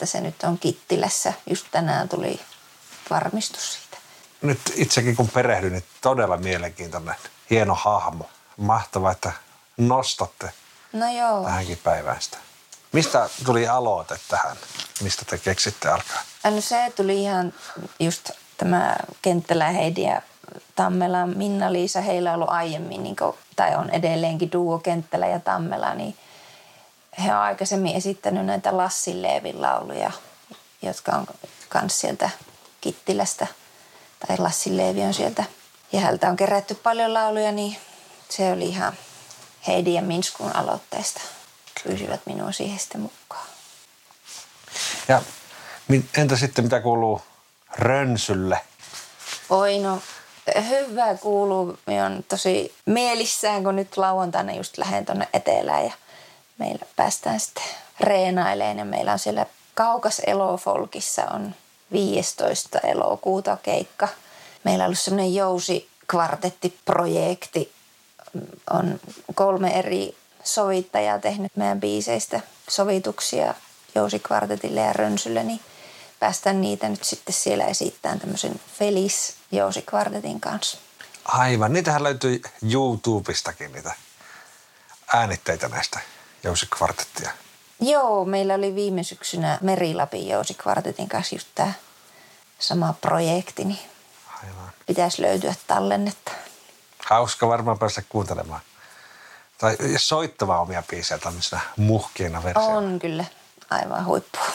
[0.02, 0.06] 5.9.
[0.06, 1.34] se nyt on Kittilässä.
[1.50, 2.41] Just tänään tuli
[3.10, 3.98] varmistus siitä.
[4.41, 7.15] Nyt itsekin kun perehdyn, niin todella mielenkiintoinen,
[7.50, 8.30] hieno hahmo.
[8.58, 9.32] Mahtavaa, että
[9.78, 10.54] nostatte
[10.95, 11.43] No joo.
[11.43, 12.38] Tähänkin päivään sitä.
[12.95, 14.58] Mistä tuli aloite tähän?
[15.01, 16.21] Mistä te keksitte alkaa?
[16.43, 17.53] No se tuli ihan
[17.99, 20.21] just tämä Kenttälä Heidi ja
[20.75, 25.93] Tammela, Minna-Liisa, heillä on ollut aiemmin, niin kuin, tai on edelleenkin duo Kenttälä ja Tammela,
[25.93, 26.17] niin
[27.25, 30.12] he on aikaisemmin esittänyt näitä Lassin Leevin lauluja,
[30.81, 31.27] jotka on
[31.81, 32.29] myös sieltä
[32.81, 33.47] Kittilästä,
[34.27, 35.43] tai Lassin Leevi on sieltä.
[35.91, 37.77] Ja häneltä on kerätty paljon lauluja, niin
[38.29, 38.93] se oli ihan
[39.67, 41.21] Heidi ja Minskun aloitteesta
[41.88, 43.48] pyysivät minua siihen sitten mukaan.
[45.08, 45.21] Ja
[46.17, 47.21] entä sitten mitä kuuluu
[47.76, 48.60] Rönsylle?
[49.50, 50.02] Oi no,
[50.69, 51.78] hyvää kuuluu.
[51.86, 55.91] Minä on tosi mielissään, kun nyt lauantaina just lähden tuonne etelään ja
[56.58, 57.63] meillä päästään sitten
[58.00, 59.45] reenaileen ja meillä on siellä
[59.76, 61.56] Kaukas Elofolkissa on
[61.91, 62.80] 15.
[62.80, 64.08] elokuuta keikka.
[64.63, 67.71] Meillä on ollut semmoinen jousi kvartettiprojekti
[68.69, 69.00] on
[69.36, 73.53] kolme eri sovittajaa tehnyt meidän biiseistä sovituksia
[73.95, 75.60] jousikvartetille ja rönsylle, niin
[76.19, 80.77] päästään niitä nyt sitten siellä esittämään tämmöisen Felis jousikvartetin kanssa.
[81.25, 82.41] Aivan, niitähän löytyy
[82.73, 83.95] YouTubestakin niitä
[85.13, 85.99] äänitteitä näistä
[86.43, 87.31] jousikvartettia.
[87.81, 91.73] Joo, meillä oli viime syksynä Merilapin jousikvartetin kanssa just tämä
[92.60, 93.79] sama projekti, niin
[94.43, 94.71] Aivan.
[94.86, 96.31] pitäisi löytyä tallennetta.
[97.05, 98.62] Hauska varmaan päästä kuuntelemaan.
[99.58, 102.78] Tai soittamaan omia biisejä tämmöisenä muhkeina versioina.
[102.78, 103.26] On kyllä
[103.70, 104.48] aivan huippua.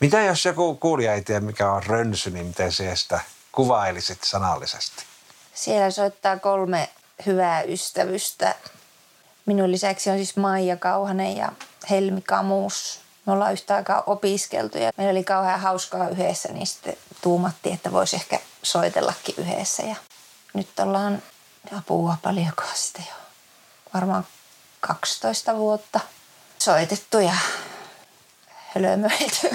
[0.00, 3.20] Mitä jos joku kuulija ei tiedä, mikä on rönsy, niin miten se sitä
[3.52, 5.04] kuvailisit sanallisesti?
[5.54, 6.88] Siellä soittaa kolme
[7.26, 8.54] hyvää ystävystä.
[9.46, 11.52] Minun lisäksi on siis Maija Kauhanen ja
[11.90, 13.00] Helmi Kamus.
[13.26, 17.92] Me ollaan yhtä aikaa opiskeltu ja meillä oli kauhean hauskaa yhdessä, niin sitten tuumattiin, että
[17.92, 19.82] voisi ehkä soitellakin yhdessä.
[19.82, 19.96] Ja
[20.54, 21.22] nyt ollaan
[21.78, 23.14] apua paljonko sitten jo,
[23.94, 24.26] varmaan
[24.80, 26.00] 12 vuotta
[26.58, 27.34] soitettu ja
[28.74, 29.50] hölmöilty.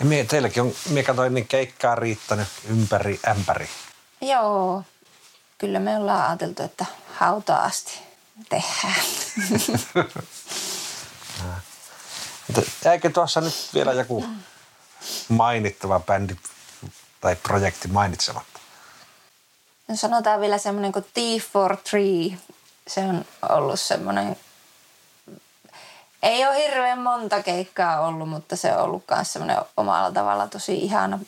[0.00, 3.68] Ja mie, teilläkin on, mie katsoin, niin keikkaa riittänyt ympäri ämpäri.
[4.20, 4.84] Joo,
[5.58, 7.98] kyllä me ollaan ajateltu, että hautaa asti
[8.48, 9.00] tehdään.
[12.84, 14.24] Jäikö tuossa nyt vielä joku
[15.28, 16.36] mainittava bändi
[17.20, 18.60] tai projekti mainitsematta?
[19.88, 22.38] No sanotaan vielä semmoinen kuin T43.
[22.86, 24.36] Se on ollut semmoinen,
[26.22, 30.78] ei ole hirveän monta keikkaa ollut, mutta se on ollut myös semmoinen omalla tavalla tosi
[30.78, 31.18] ihana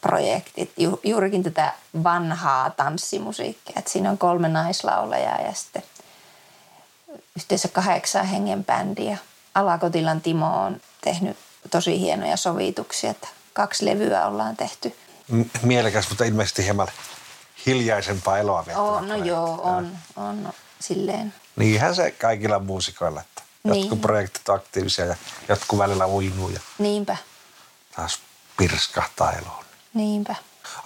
[0.00, 0.72] projekti.
[0.76, 1.72] Ju, juurikin tätä
[2.04, 3.74] vanhaa tanssimusiikkia.
[3.76, 5.82] Et siinä on kolme naislaulajaa ja sitten
[7.36, 9.18] yhteensä kahdeksan hengen bändiä.
[9.54, 11.36] Alakotilan Timo on tehnyt
[11.70, 14.96] tosi hienoja sovituksia, että kaksi levyä ollaan tehty.
[15.62, 16.88] Mielekäs, mutta ilmeisesti hieman
[17.66, 19.28] hiljaisempaa eloa viettävä Oh, no projekti.
[19.28, 21.34] joo, on, on silleen.
[21.56, 23.80] Niinhän se kaikilla muusikoilla, että Niin.
[23.80, 25.16] jotkut projektit on aktiivisia ja
[25.48, 27.16] jotkut välillä uinuu ja Niinpä,
[27.96, 28.18] taas
[28.56, 29.64] pirskahtaa eloon.
[29.94, 30.34] niinpä.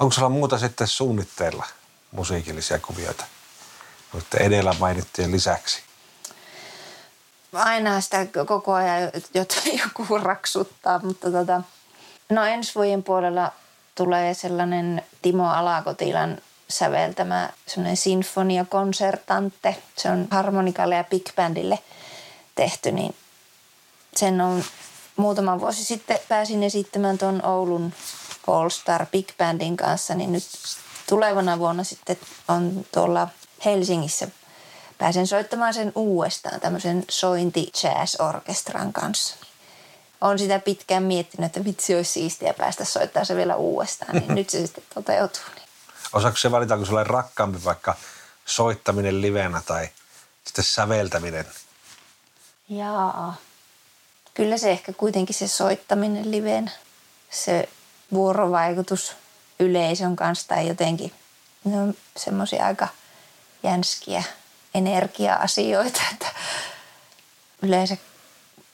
[0.01, 1.66] Onko sulla muuta sitten suunnitteilla
[2.12, 3.25] musiikillisia kuvioita?
[4.12, 5.83] Noiden edellä mainittujen lisäksi.
[7.53, 11.61] Aina sitä koko ajan jot- joku raksuttaa, mutta tota,
[12.31, 13.53] no ensi vuoden puolella
[13.95, 16.38] tulee sellainen Timo Alakotilan
[16.71, 19.77] säveltämä sellainen sinfonia concertante.
[19.97, 21.79] Se on harmonikalle ja big bandille
[22.55, 23.15] tehty, niin
[24.17, 24.65] sen on
[25.17, 27.93] muutama vuosi sitten pääsin esittämään tuon Oulun
[28.47, 30.45] All Star Big Bandin kanssa, niin nyt
[31.09, 33.29] tulevana vuonna sitten on tuolla
[33.65, 34.29] Helsingissä
[34.99, 39.37] pääsen soittamaan sen uudestaan tämmöisen sointi jazz orkestran kanssa.
[40.21, 44.51] Olen sitä pitkään miettinyt, että vitsi olisi siistiä päästä soittaa se vielä uudestaan, niin nyt
[44.51, 45.43] se sitten toteutuu.
[46.12, 47.94] Osaako se valita, kun sulle rakkaampi vaikka
[48.44, 49.88] soittaminen livenä tai
[50.44, 51.46] sitten säveltäminen?
[52.68, 53.37] Jaa.
[54.35, 56.70] Kyllä se ehkä kuitenkin se soittaminen livenä,
[57.31, 57.68] se
[58.12, 59.16] vuorovaikutus
[59.61, 61.12] yleisön kanssa tai jotenkin,
[61.64, 62.88] ne on semmoisia aika
[63.62, 64.23] jänskiä
[64.75, 66.27] energia-asioita, että
[67.62, 67.96] yleensä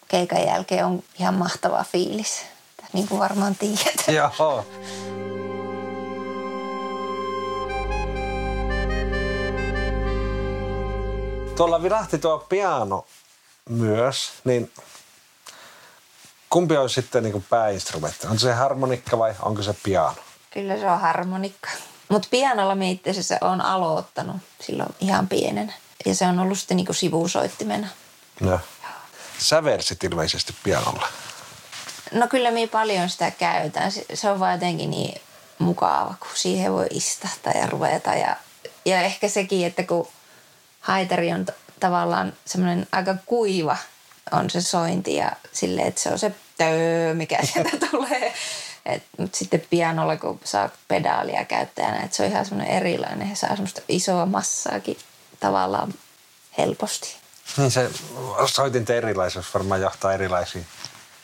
[0.08, 2.44] keikan jälkeen on ihan mahtava fiilis,
[2.92, 4.08] niin kuin varmaan tiedät.
[4.08, 4.66] Joo.
[11.56, 13.06] Tuolla vilahti tuo piano
[13.68, 14.72] myös, niin
[16.50, 18.26] kumpi on sitten niin pääinstrumentti?
[18.26, 20.14] On se harmonikka vai onko se piano?
[20.50, 21.70] Kyllä se on harmonikka.
[22.08, 25.72] Mutta pianolla me itse asiassa olen aloittanut silloin ihan pienenä.
[26.06, 27.88] Ja se on ollut sitten niinku sivusoittimena.
[28.40, 28.60] No.
[29.38, 31.08] Sävelsit ilmeisesti pianolla.
[32.12, 33.92] No kyllä minä paljon sitä käytän.
[33.92, 35.20] Se- Se on vaan jotenkin niin
[35.58, 38.14] mukava, kun siihen voi istahtaa ja ruveta.
[38.14, 38.36] Ja,
[38.84, 40.08] ja ehkä sekin, että kun
[40.86, 43.76] haitari on t- tavallaan semmoinen aika kuiva
[44.32, 48.32] on se sointi ja silleen, että se on se töö, mikä sieltä tulee.
[48.86, 53.28] Et, mutta sitten pianolla, kun saa pedaalia käyttäjänä, että se on ihan semmoinen erilainen.
[53.28, 54.98] He saa semmoista isoa massaakin
[55.40, 55.94] tavallaan
[56.58, 57.16] helposti.
[57.56, 57.90] Niin se
[58.46, 60.66] soitin erilaisuus varmaan johtaa erilaisiin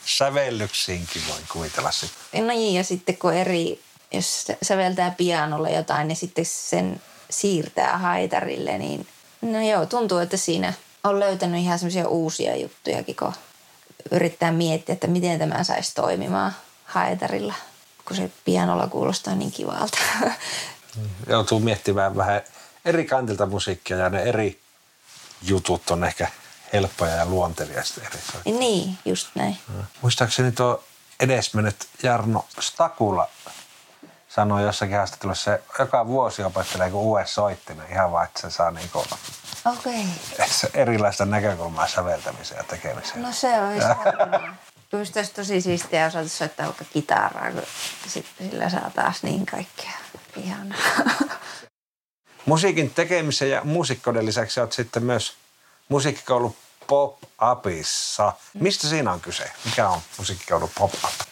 [0.06, 2.46] sävellyksiinkin voin kuvitella sitten.
[2.46, 3.80] No niin, ja sitten kun eri,
[4.12, 9.06] jos sä- säveltää pianolla jotain, niin sitten sen siirtää haitarille, niin
[9.42, 10.72] no joo, tuntuu, että siinä
[11.04, 13.32] on löytänyt ihan semmoisia uusia juttujakin, kun
[14.10, 16.52] yrittää miettiä, että miten tämä saisi toimimaan
[16.84, 17.54] haitarilla,
[18.04, 19.98] kun se pianolla kuulostaa niin kivalta.
[21.28, 22.42] Joutuu miettimään vähän
[22.84, 24.60] eri kantilta musiikkia ja ne eri
[25.42, 26.28] jutut on ehkä
[26.72, 28.52] helppoja ja luontevia sitten eri soittaa.
[28.58, 29.58] niin, just näin.
[30.02, 30.84] Muistaakseni tuo
[31.20, 33.28] edesmennyt Jarno Stakula
[34.34, 38.70] sanoi jossakin haastattelussa, se joka vuosi opettelee kuin uuden soittimen ihan vaan, että se saa
[38.70, 39.04] niinku
[39.64, 40.04] Okei.
[40.50, 43.22] Se erilaista näkökulmaa säveltämiseen ja tekemiseen.
[43.22, 44.58] No se harvinainen.
[44.92, 47.62] Minusta olisi tosi siistiä osata soittaa vaikka kitaraa, kun
[48.06, 49.92] sit sillä saa taas niin kaikkea
[50.36, 50.78] ihanaa.
[52.46, 55.34] Musiikin tekemisen ja muusikkoiden lisäksi olet sitten myös
[55.88, 58.32] musiikkikoulu Pop-Upissa.
[58.54, 59.50] Mistä siinä on kyse?
[59.64, 61.31] Mikä on musiikkikoulu Pop-Up?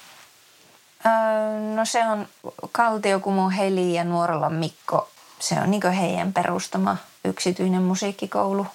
[1.06, 2.28] Öö, no se on
[2.72, 5.08] Kaltiokumun Heli ja Nuorella Mikko.
[5.38, 8.66] Se on niin heidän perustama yksityinen musiikkikoulu.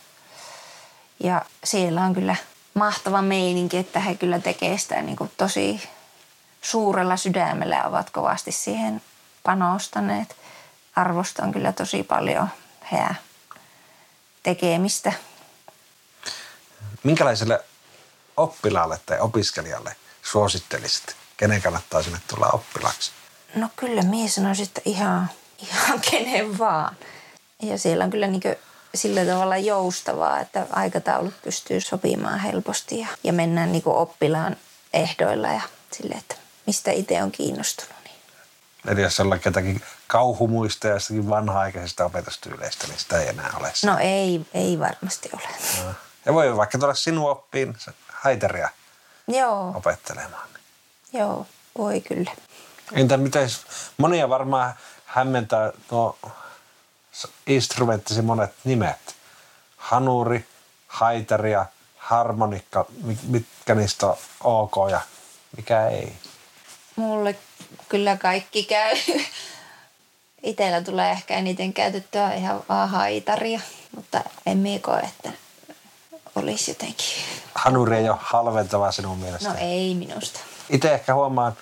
[1.20, 2.36] Ja siellä on kyllä
[2.74, 5.90] mahtava meininki, että he kyllä tekee sitä niin kuin tosi
[6.62, 9.02] suurella sydämellä ja ovat kovasti siihen
[9.44, 10.36] panostaneet.
[10.96, 12.50] Arvostan kyllä tosi paljon
[12.92, 13.18] heidän
[14.44, 15.14] tekemistä.
[17.04, 17.64] Minkälaiselle
[18.38, 21.25] oppilaalle tai opiskelijalle suosittelisit?
[21.38, 23.12] Kenen kannattaa sinne tulla oppilaaksi?
[23.56, 26.96] No kyllä minä sanoisin, että ihan, ihan kenen vaan.
[27.62, 28.42] Ja siellä on kyllä niin
[28.96, 34.56] sillä tavalla joustavaa, että aikataulut pystyy sopimaan helposti ja, ja mennään niin oppilaan
[34.94, 37.96] ehdoilla ja sille, että mistä itse on kiinnostunut.
[38.04, 38.16] Niin.
[38.88, 43.72] Eli jos on jotakin kauhumuista ja jostakin vanha-aikaisesta opetustyyleistä, niin sitä ei enää ole.
[43.86, 45.50] No ei, ei varmasti ole.
[45.86, 45.94] No.
[46.26, 48.70] Ja voi vaikka tulla sinun oppiin haiteria
[49.28, 49.74] Joo.
[49.76, 50.55] opettelemaan.
[51.18, 51.46] Joo,
[51.78, 52.32] voi kyllä.
[52.94, 53.50] Entä miten,
[53.98, 54.74] monia varmaan
[55.06, 56.18] hämmentää tuo
[57.48, 59.16] instrumenttisi monet nimet.
[59.78, 60.46] Hanuri,
[60.88, 61.66] haitari ja
[61.98, 62.86] harmonikka,
[63.28, 65.02] mitkä niistä on ok ja
[65.58, 66.14] mikä ei?
[66.96, 67.36] Mulle
[67.90, 68.98] kyllä kaikki käy.
[70.44, 73.60] Itellä tulee ehkä eniten käytettyä ihan vaan haitaria,
[73.96, 75.32] mutta en mie koe, että
[76.36, 77.08] olisi jotenkin.
[77.56, 79.50] Hanuri ei ole halventava sinun mielestä?
[79.50, 80.40] No ei minusta.
[80.70, 81.54] Itse ehkä huomaan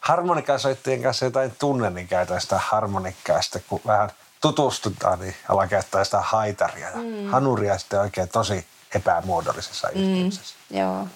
[0.00, 6.04] harmonikasoittajien kanssa jotain tunne, niin käytän sitä harmonikkaa sitten, kun vähän tutustutaan, niin ala käyttää
[6.04, 7.30] sitä haitaria ja mm.
[7.30, 10.00] hanuria sitten oikein tosi epämuodollisessa mm.
[10.00, 10.54] yhteydessä.
[10.70, 11.06] Joo.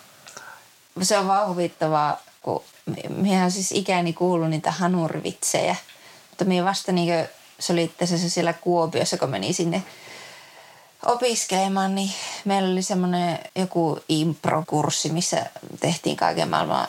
[1.02, 2.62] Se on vaan huvittavaa, kun
[3.08, 5.76] minä siis ikäni kuullut niitä hanurivitsejä.
[6.30, 9.82] Mutta minä vasta niin se oli itse asiassa siellä Kuopiossa, kun meni sinne
[11.06, 12.10] opiskelemaan, niin
[12.44, 15.46] meillä oli semmoinen joku impro-kurssi, missä
[15.80, 16.88] tehtiin kaiken maailman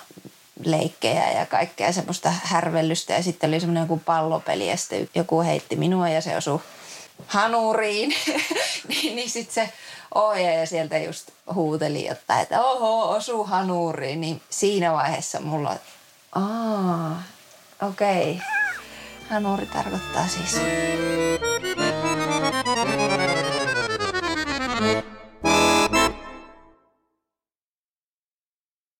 [0.65, 3.13] leikkejä ja kaikkea semmoista härvellystä.
[3.13, 6.62] Ja sitten oli semmoinen joku pallopeli ja sitten joku heitti minua ja se osui
[7.28, 8.13] hanuriin.
[8.88, 9.74] niin, niin sitten se
[10.15, 14.22] ohjaaja sieltä just huuteli että oho, osu hanuriin.
[14.22, 15.76] Niin siinä vaiheessa mulla,
[16.32, 17.24] aa,
[17.82, 18.32] okei.
[18.32, 18.46] Okay.
[19.30, 20.62] Hanuri tarkoittaa siis.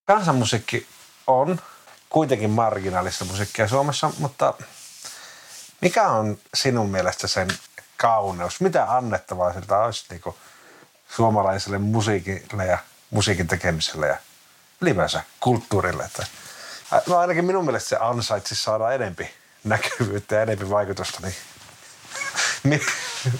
[0.04, 0.86] Kansanmusiikki
[1.28, 1.60] on
[2.08, 4.54] kuitenkin marginaalista musiikkia Suomessa, mutta
[5.80, 7.48] mikä on sinun mielestä sen
[7.96, 8.60] kauneus?
[8.60, 10.36] Mitä annettavaa siltä olisi niin kuin
[11.16, 12.78] suomalaiselle musiikille ja
[13.10, 14.16] musiikin tekemiselle ja
[14.80, 16.04] ylipäänsä kulttuurille?
[16.04, 16.26] Että,
[17.06, 19.30] no ainakin minun mielestä se ansaitsi saada enempi
[19.64, 21.34] näkyvyyttä ja enempi vaikutusta, niin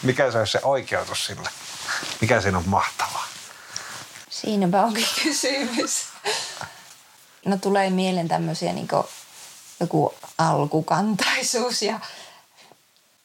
[0.03, 1.48] mikä se olisi se oikeutus sille?
[2.20, 3.27] Mikä siinä on mahtavaa?
[4.31, 6.07] Siinäpä onkin kysymys.
[7.48, 8.88] No tulee mieleen tämmöisiä niin
[9.80, 12.00] joku alkukantaisuus ja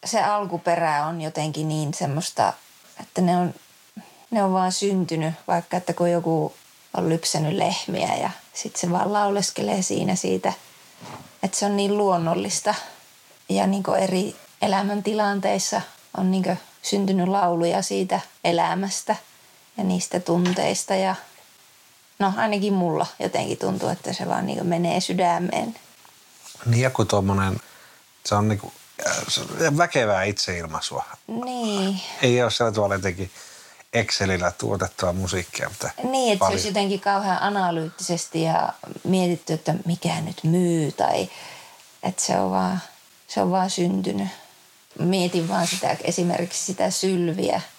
[0.05, 2.53] se alkuperä on jotenkin niin semmoista,
[2.99, 3.53] että ne on,
[4.31, 6.53] ne on vaan syntynyt, vaikka että kun joku
[6.97, 10.53] on lypsänyt lehmiä ja sitten se vaan lauleskelee siinä siitä,
[11.43, 12.75] että se on niin luonnollista.
[13.49, 15.81] Ja niin eri elämäntilanteissa
[16.17, 19.15] on niin syntynyt lauluja siitä elämästä
[19.77, 21.15] ja niistä tunteista ja
[22.23, 25.75] no ainakin mulla jotenkin tuntuu, että se vaan niin menee sydämeen.
[26.65, 27.59] Niin joku tuommoinen,
[28.25, 28.73] se on niinku
[29.07, 31.05] äh, väkevää itseilmaisua.
[31.27, 32.01] Niin.
[32.21, 33.31] Ei ole sillä tavalla jotenkin
[33.93, 35.69] Excelillä tuotettua musiikkia.
[35.69, 36.51] Mutta niin, että paljon.
[36.51, 41.29] se olisi jotenkin kauhean analyyttisesti ja mietitty, että mikä nyt myy tai
[42.03, 42.81] että se on vaan,
[43.27, 44.27] se on vaan syntynyt.
[44.99, 47.61] Mietin vaan sitä, esimerkiksi sitä sylviä–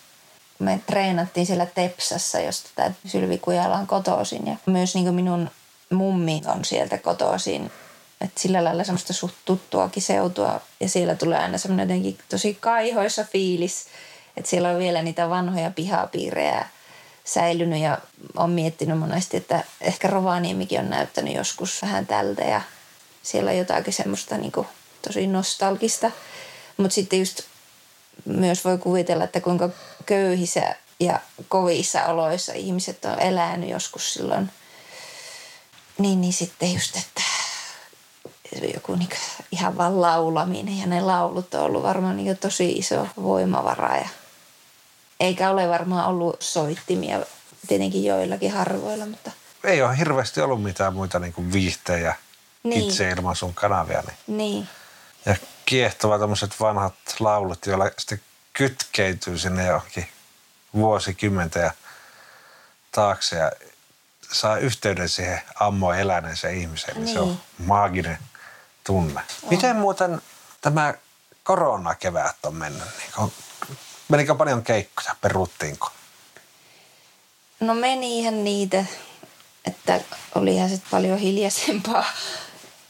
[0.59, 4.47] me treenattiin siellä Tepsassa, josta tämä Sylvi Kujala on kotoisin.
[4.47, 5.51] Ja myös niin minun
[5.91, 7.73] mummi on sieltä kotoisin.
[8.21, 10.61] Että sillä lailla semmoista suht tuttuakin seutua.
[10.81, 13.87] Ja siellä tulee aina semmoinen jotenkin tosi kaihoissa fiilis.
[14.37, 16.67] Että siellä on vielä niitä vanhoja pihapiirejä
[17.25, 17.99] säilynyt ja
[18.37, 22.61] on miettinyt monesti, että ehkä Rovaniemikin on näyttänyt joskus vähän tältä ja
[23.23, 24.67] siellä on jotakin semmoista niin kuin
[25.07, 26.11] tosi nostalgista.
[26.77, 27.41] Mutta sitten just
[28.25, 29.71] myös voi kuvitella, että kuinka
[30.07, 34.51] köyhissä ja kovissa oloissa ihmiset on elänyt joskus silloin.
[35.99, 37.23] Niin, niin sitten just, että
[38.75, 39.09] joku niin
[39.53, 44.09] ihan vaan laulaminen ja ne laulut on ollut varmaan niin tosi iso voimavara ja
[45.21, 47.21] Eikä ole varmaan ollut soittimia,
[47.69, 49.31] tietenkin joillakin harvoilla, mutta
[49.65, 52.15] Ei ole hirveästi ollut mitään muita niin kuin viihtejä,
[52.63, 52.89] Niin.
[52.89, 54.03] itseilmaisun kanavia.
[54.03, 54.39] Niin.
[54.39, 54.69] niin.
[55.27, 55.37] Ja
[55.67, 58.21] kiehtova tämmöiset vanhat laulut, joilla sitten
[58.55, 60.09] kytkeytyy sinne johonkin
[60.75, 61.71] vuosikymmenten
[62.93, 63.53] taakse ja
[64.33, 67.05] saa yhteyden siihen ammo eläneeseen ihmiseen.
[67.05, 67.13] Niin.
[67.15, 67.41] Se on Niin.
[67.59, 68.19] maaginen
[68.85, 69.21] tunne.
[69.51, 70.23] Miten muuten
[70.61, 70.95] tämä
[71.43, 72.83] koronakevät on mennyt?
[72.99, 73.33] Niin on,
[74.09, 75.17] menikö paljon keikkoja?
[75.21, 75.91] Peruttiinko?
[77.61, 78.85] No menihän niitä,
[79.67, 80.01] että
[80.35, 82.05] olihan sitten paljon hiljaisempaa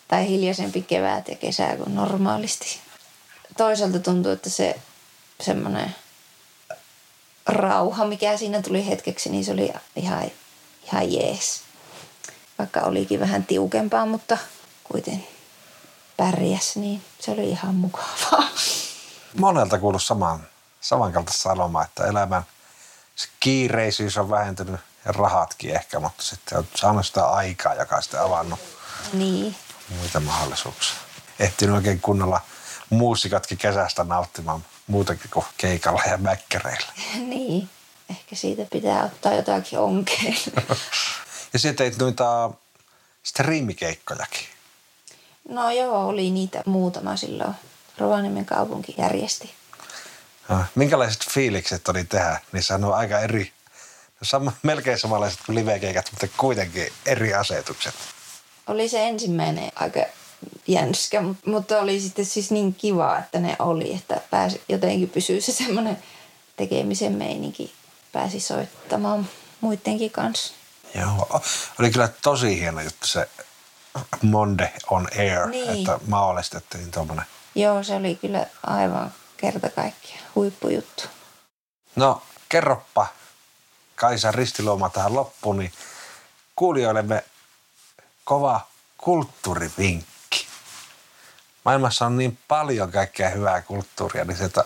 [0.09, 2.81] tai hiljaisempi kevät ja kesä kuin normaalisti.
[3.57, 4.81] Toisaalta tuntuu, että se
[5.41, 5.95] semmoinen
[7.47, 10.31] rauha, mikä siinä tuli hetkeksi, niin se oli ihan,
[10.87, 11.63] ihan jees.
[12.59, 14.39] Vaikka olikin vähän tiukempaa, mutta
[14.85, 15.29] kuitenkin
[16.17, 18.49] pärjäs, niin se oli ihan mukavaa.
[19.39, 20.47] Monelta kuullut saman,
[20.81, 22.43] samankaltaista sanomaa, että elämän
[23.17, 28.03] se kiireisyys on vähentynyt ja rahatkin ehkä, mutta sitten on saanut sitä aikaa, joka on
[28.03, 28.61] sitten avannut
[29.13, 29.57] Niin,
[29.99, 30.97] muita mahdollisuuksia.
[31.39, 32.41] Ehtinyt oikein kunnolla
[32.91, 36.93] muusikatkin kesästä nauttimaan muutakin kuin keikalla ja mäkkäreillä.
[37.29, 37.69] niin.
[38.11, 40.37] Ehkä siitä pitää ottaa jotakin onkeen.
[41.53, 42.51] Ja sitten teit noita
[43.23, 44.47] striimikeikkojakin.
[45.49, 47.55] No joo, oli niitä muutama silloin.
[47.99, 49.55] Rovaniemen kaupunki järjesti.
[50.49, 52.41] Ja Minkälaiset fiilikset oli tehdä?
[52.53, 53.53] Niissä on aika eri,
[54.07, 57.95] no sama, melkein samanlaiset kuin livekeikat, mutta kuitenkin eri asetukset.
[58.67, 60.01] Oli se ensimmäinen aika
[60.67, 65.41] jänskä, mut- mutta oli sitten siis niin kiva, että ne oli, että pääsi, jotenkin pysyy
[65.41, 65.99] se semmoinen
[66.57, 67.73] tekemisen meininki.
[68.13, 69.29] Pääsi soittamaan
[69.61, 70.53] muidenkin kanssa.
[70.95, 71.43] Joo,
[71.81, 73.29] oli kyllä tosi hieno juttu se
[74.23, 75.71] Monde on Air, Niin.
[75.79, 77.25] että mahdollistettiin tuommoinen.
[77.55, 81.03] Joo, se oli kyllä aivan kerta kaikkiaan huippujuttu.
[81.97, 83.07] No, kerroppa
[83.95, 85.73] Kaisa Ristiluoma tähän loppuun, niin
[86.57, 87.25] kuulijoillemme
[88.25, 88.61] kova
[88.99, 90.14] kulttuurivinkki.
[91.65, 94.65] Maailmassa on niin paljon kaikkea hyvää kulttuuria, niin sieltä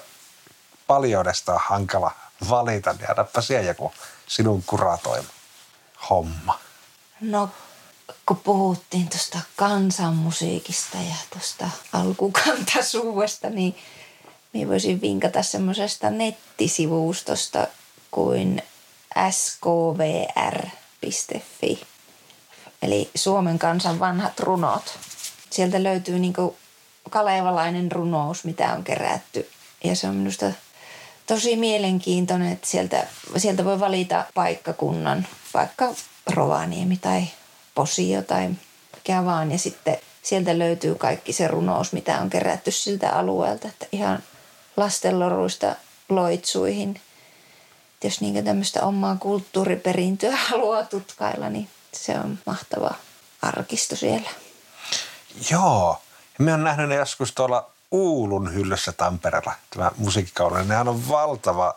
[0.87, 2.11] paljoudesta on hankala
[2.51, 3.93] valita, niin annappa siellä joku
[4.27, 5.29] sinun kuratoima
[6.11, 6.59] homma.
[7.21, 7.51] No,
[8.27, 13.77] kun puhuttiin tuosta kansanmusiikista ja tuosta alkukantasuudesta, niin
[14.53, 17.67] minä voisin vinkata semmoisesta nettisivustosta
[18.11, 18.63] kuin
[19.31, 20.27] skvr.fi.
[22.83, 24.99] Eli Suomen kansan vanhat runot.
[25.51, 26.57] Sieltä löytyy niinku
[27.11, 29.51] kalevalainen runous, mitä on kerätty.
[29.85, 30.53] Ja se on minusta
[31.27, 33.07] tosi mielenkiintoinen, että sieltä,
[33.37, 35.95] sieltä voi valita paikkakunnan, vaikka
[36.27, 37.23] Rovaniemi tai
[37.75, 38.51] Posio tai
[38.95, 39.53] mikä vaan.
[39.53, 43.69] Ja sitten sieltä löytyy kaikki se runous, mitä on kerätty siltä alueelta.
[43.69, 44.23] Että ihan
[44.77, 45.75] lastenloruista
[46.09, 47.01] loitsuihin.
[47.95, 52.95] Et jos niin tämmöistä omaa kulttuuriperintöä haluaa tutkailla, niin se on mahtava
[53.43, 54.31] arkisto siellä.
[55.51, 55.99] Joo,
[56.39, 60.69] me on nähnyt ne joskus tuolla Uulun hyllyssä Tampereella, tämä musiikkikauden.
[60.69, 61.75] Nehän on valtava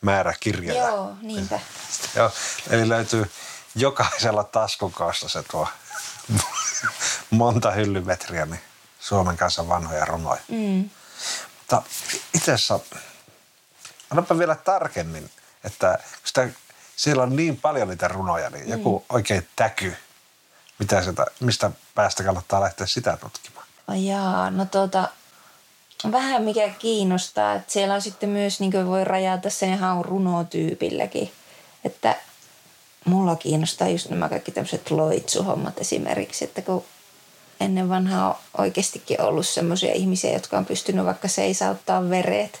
[0.00, 0.86] määrä kirjoja.
[0.88, 1.60] Joo, niinpä.
[2.14, 2.30] Joo,
[2.70, 3.30] eli löytyy
[3.74, 5.68] jokaisella taskukosta se tuo
[7.30, 8.60] monta hyllymetriä, niin
[9.00, 10.40] Suomen kanssa vanhoja runoja.
[10.48, 10.90] Mm.
[11.58, 11.82] Mutta
[12.34, 12.80] itse asiassa,
[14.10, 15.30] annapa vielä tarkemmin,
[15.64, 16.48] että sitä,
[16.96, 19.96] siellä on niin paljon niitä runoja, niin joku oikein täky,
[20.78, 23.65] mitä sitä, mistä päästä kannattaa lähteä sitä tutkimaan.
[23.94, 25.08] Jaa, no tota,
[26.12, 31.32] vähän mikä kiinnostaa, että siellä on sitten myös, niin voi rajata sen ihan runotyypilläkin,
[31.84, 32.16] että
[33.04, 36.84] mulla kiinnostaa just nämä kaikki tämmöiset loitsuhommat esimerkiksi, että kun
[37.60, 42.60] ennen vanhaa on oikeastikin ollut semmoisia ihmisiä, jotka on pystynyt vaikka seisauttaa veret,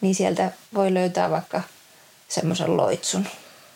[0.00, 1.62] niin sieltä voi löytää vaikka
[2.28, 3.26] semmoisen loitsun,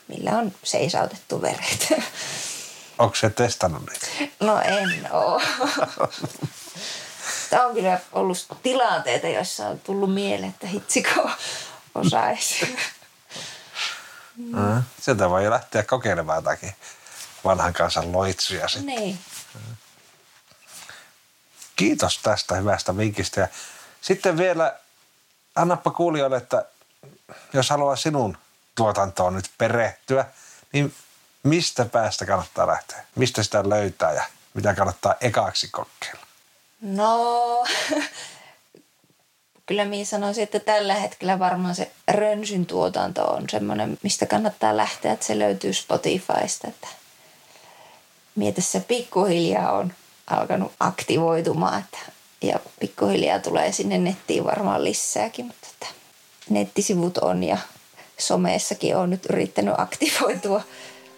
[0.09, 1.93] millä on seisautettu veret.
[2.99, 4.35] Onko se testannut niitä?
[4.41, 5.41] No en oo.
[7.51, 11.31] Tämä on kyllä ollut tilanteita, joissa on tullut mieleen, että hitsiko
[11.95, 12.77] osaisi.
[14.37, 14.83] Mm.
[15.01, 16.75] Sieltä voi lähteä kokeilemaan jotakin
[17.45, 18.97] vanhan kansan loitsuja sitten.
[18.97, 19.19] niin.
[21.77, 23.41] Kiitos tästä hyvästä vinkistä.
[23.41, 23.49] Ja
[24.01, 24.79] sitten vielä
[25.55, 26.65] annappa kuulijoille, että
[27.53, 28.39] jos haluaa sinun
[28.75, 30.25] tuotantoon nyt perehtyä,
[30.73, 30.95] niin
[31.43, 33.05] mistä päästä kannattaa lähteä?
[33.15, 34.25] Mistä sitä löytää ja
[34.55, 36.28] mitä kannattaa ekaksi kokeilla?
[36.81, 37.65] No,
[39.67, 45.13] kyllä minä sanoisin, että tällä hetkellä varmaan se rönsyn tuotanto on semmoinen, mistä kannattaa lähteä,
[45.13, 46.69] että se löytyy Spotifysta.
[46.69, 46.89] Että
[48.35, 49.93] mieti se pikkuhiljaa on
[50.27, 51.99] alkanut aktivoitumaan että,
[52.43, 55.87] ja pikkuhiljaa tulee sinne nettiin varmaan lisääkin, mutta että
[56.51, 57.59] nettisivut on ja
[58.19, 60.63] somessakin olen nyt yrittänyt aktivoitua.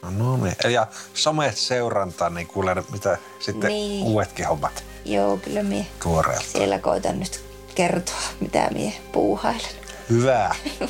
[0.02, 0.72] No niin.
[0.72, 4.04] Ja somet seurantaa, niin kuulee mitä sitten Niin.
[4.04, 6.44] uudetkin hommat Joo, kyllä mie tuoreelta.
[6.52, 7.44] siellä koitan nyt
[7.74, 9.70] kertoa, mitä mie puuhailen.
[10.10, 10.54] Hyvä.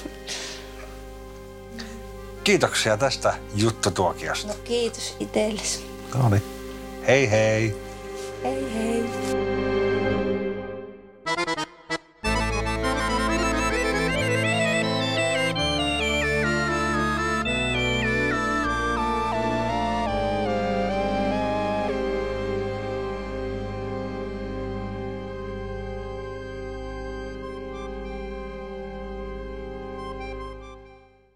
[2.45, 4.49] Kiitoksia tästä juttutuokiosta.
[4.49, 5.87] No kiitos itsellesi.
[6.15, 6.43] No niin.
[7.07, 7.77] Hei hei.
[8.43, 9.60] Hei hei.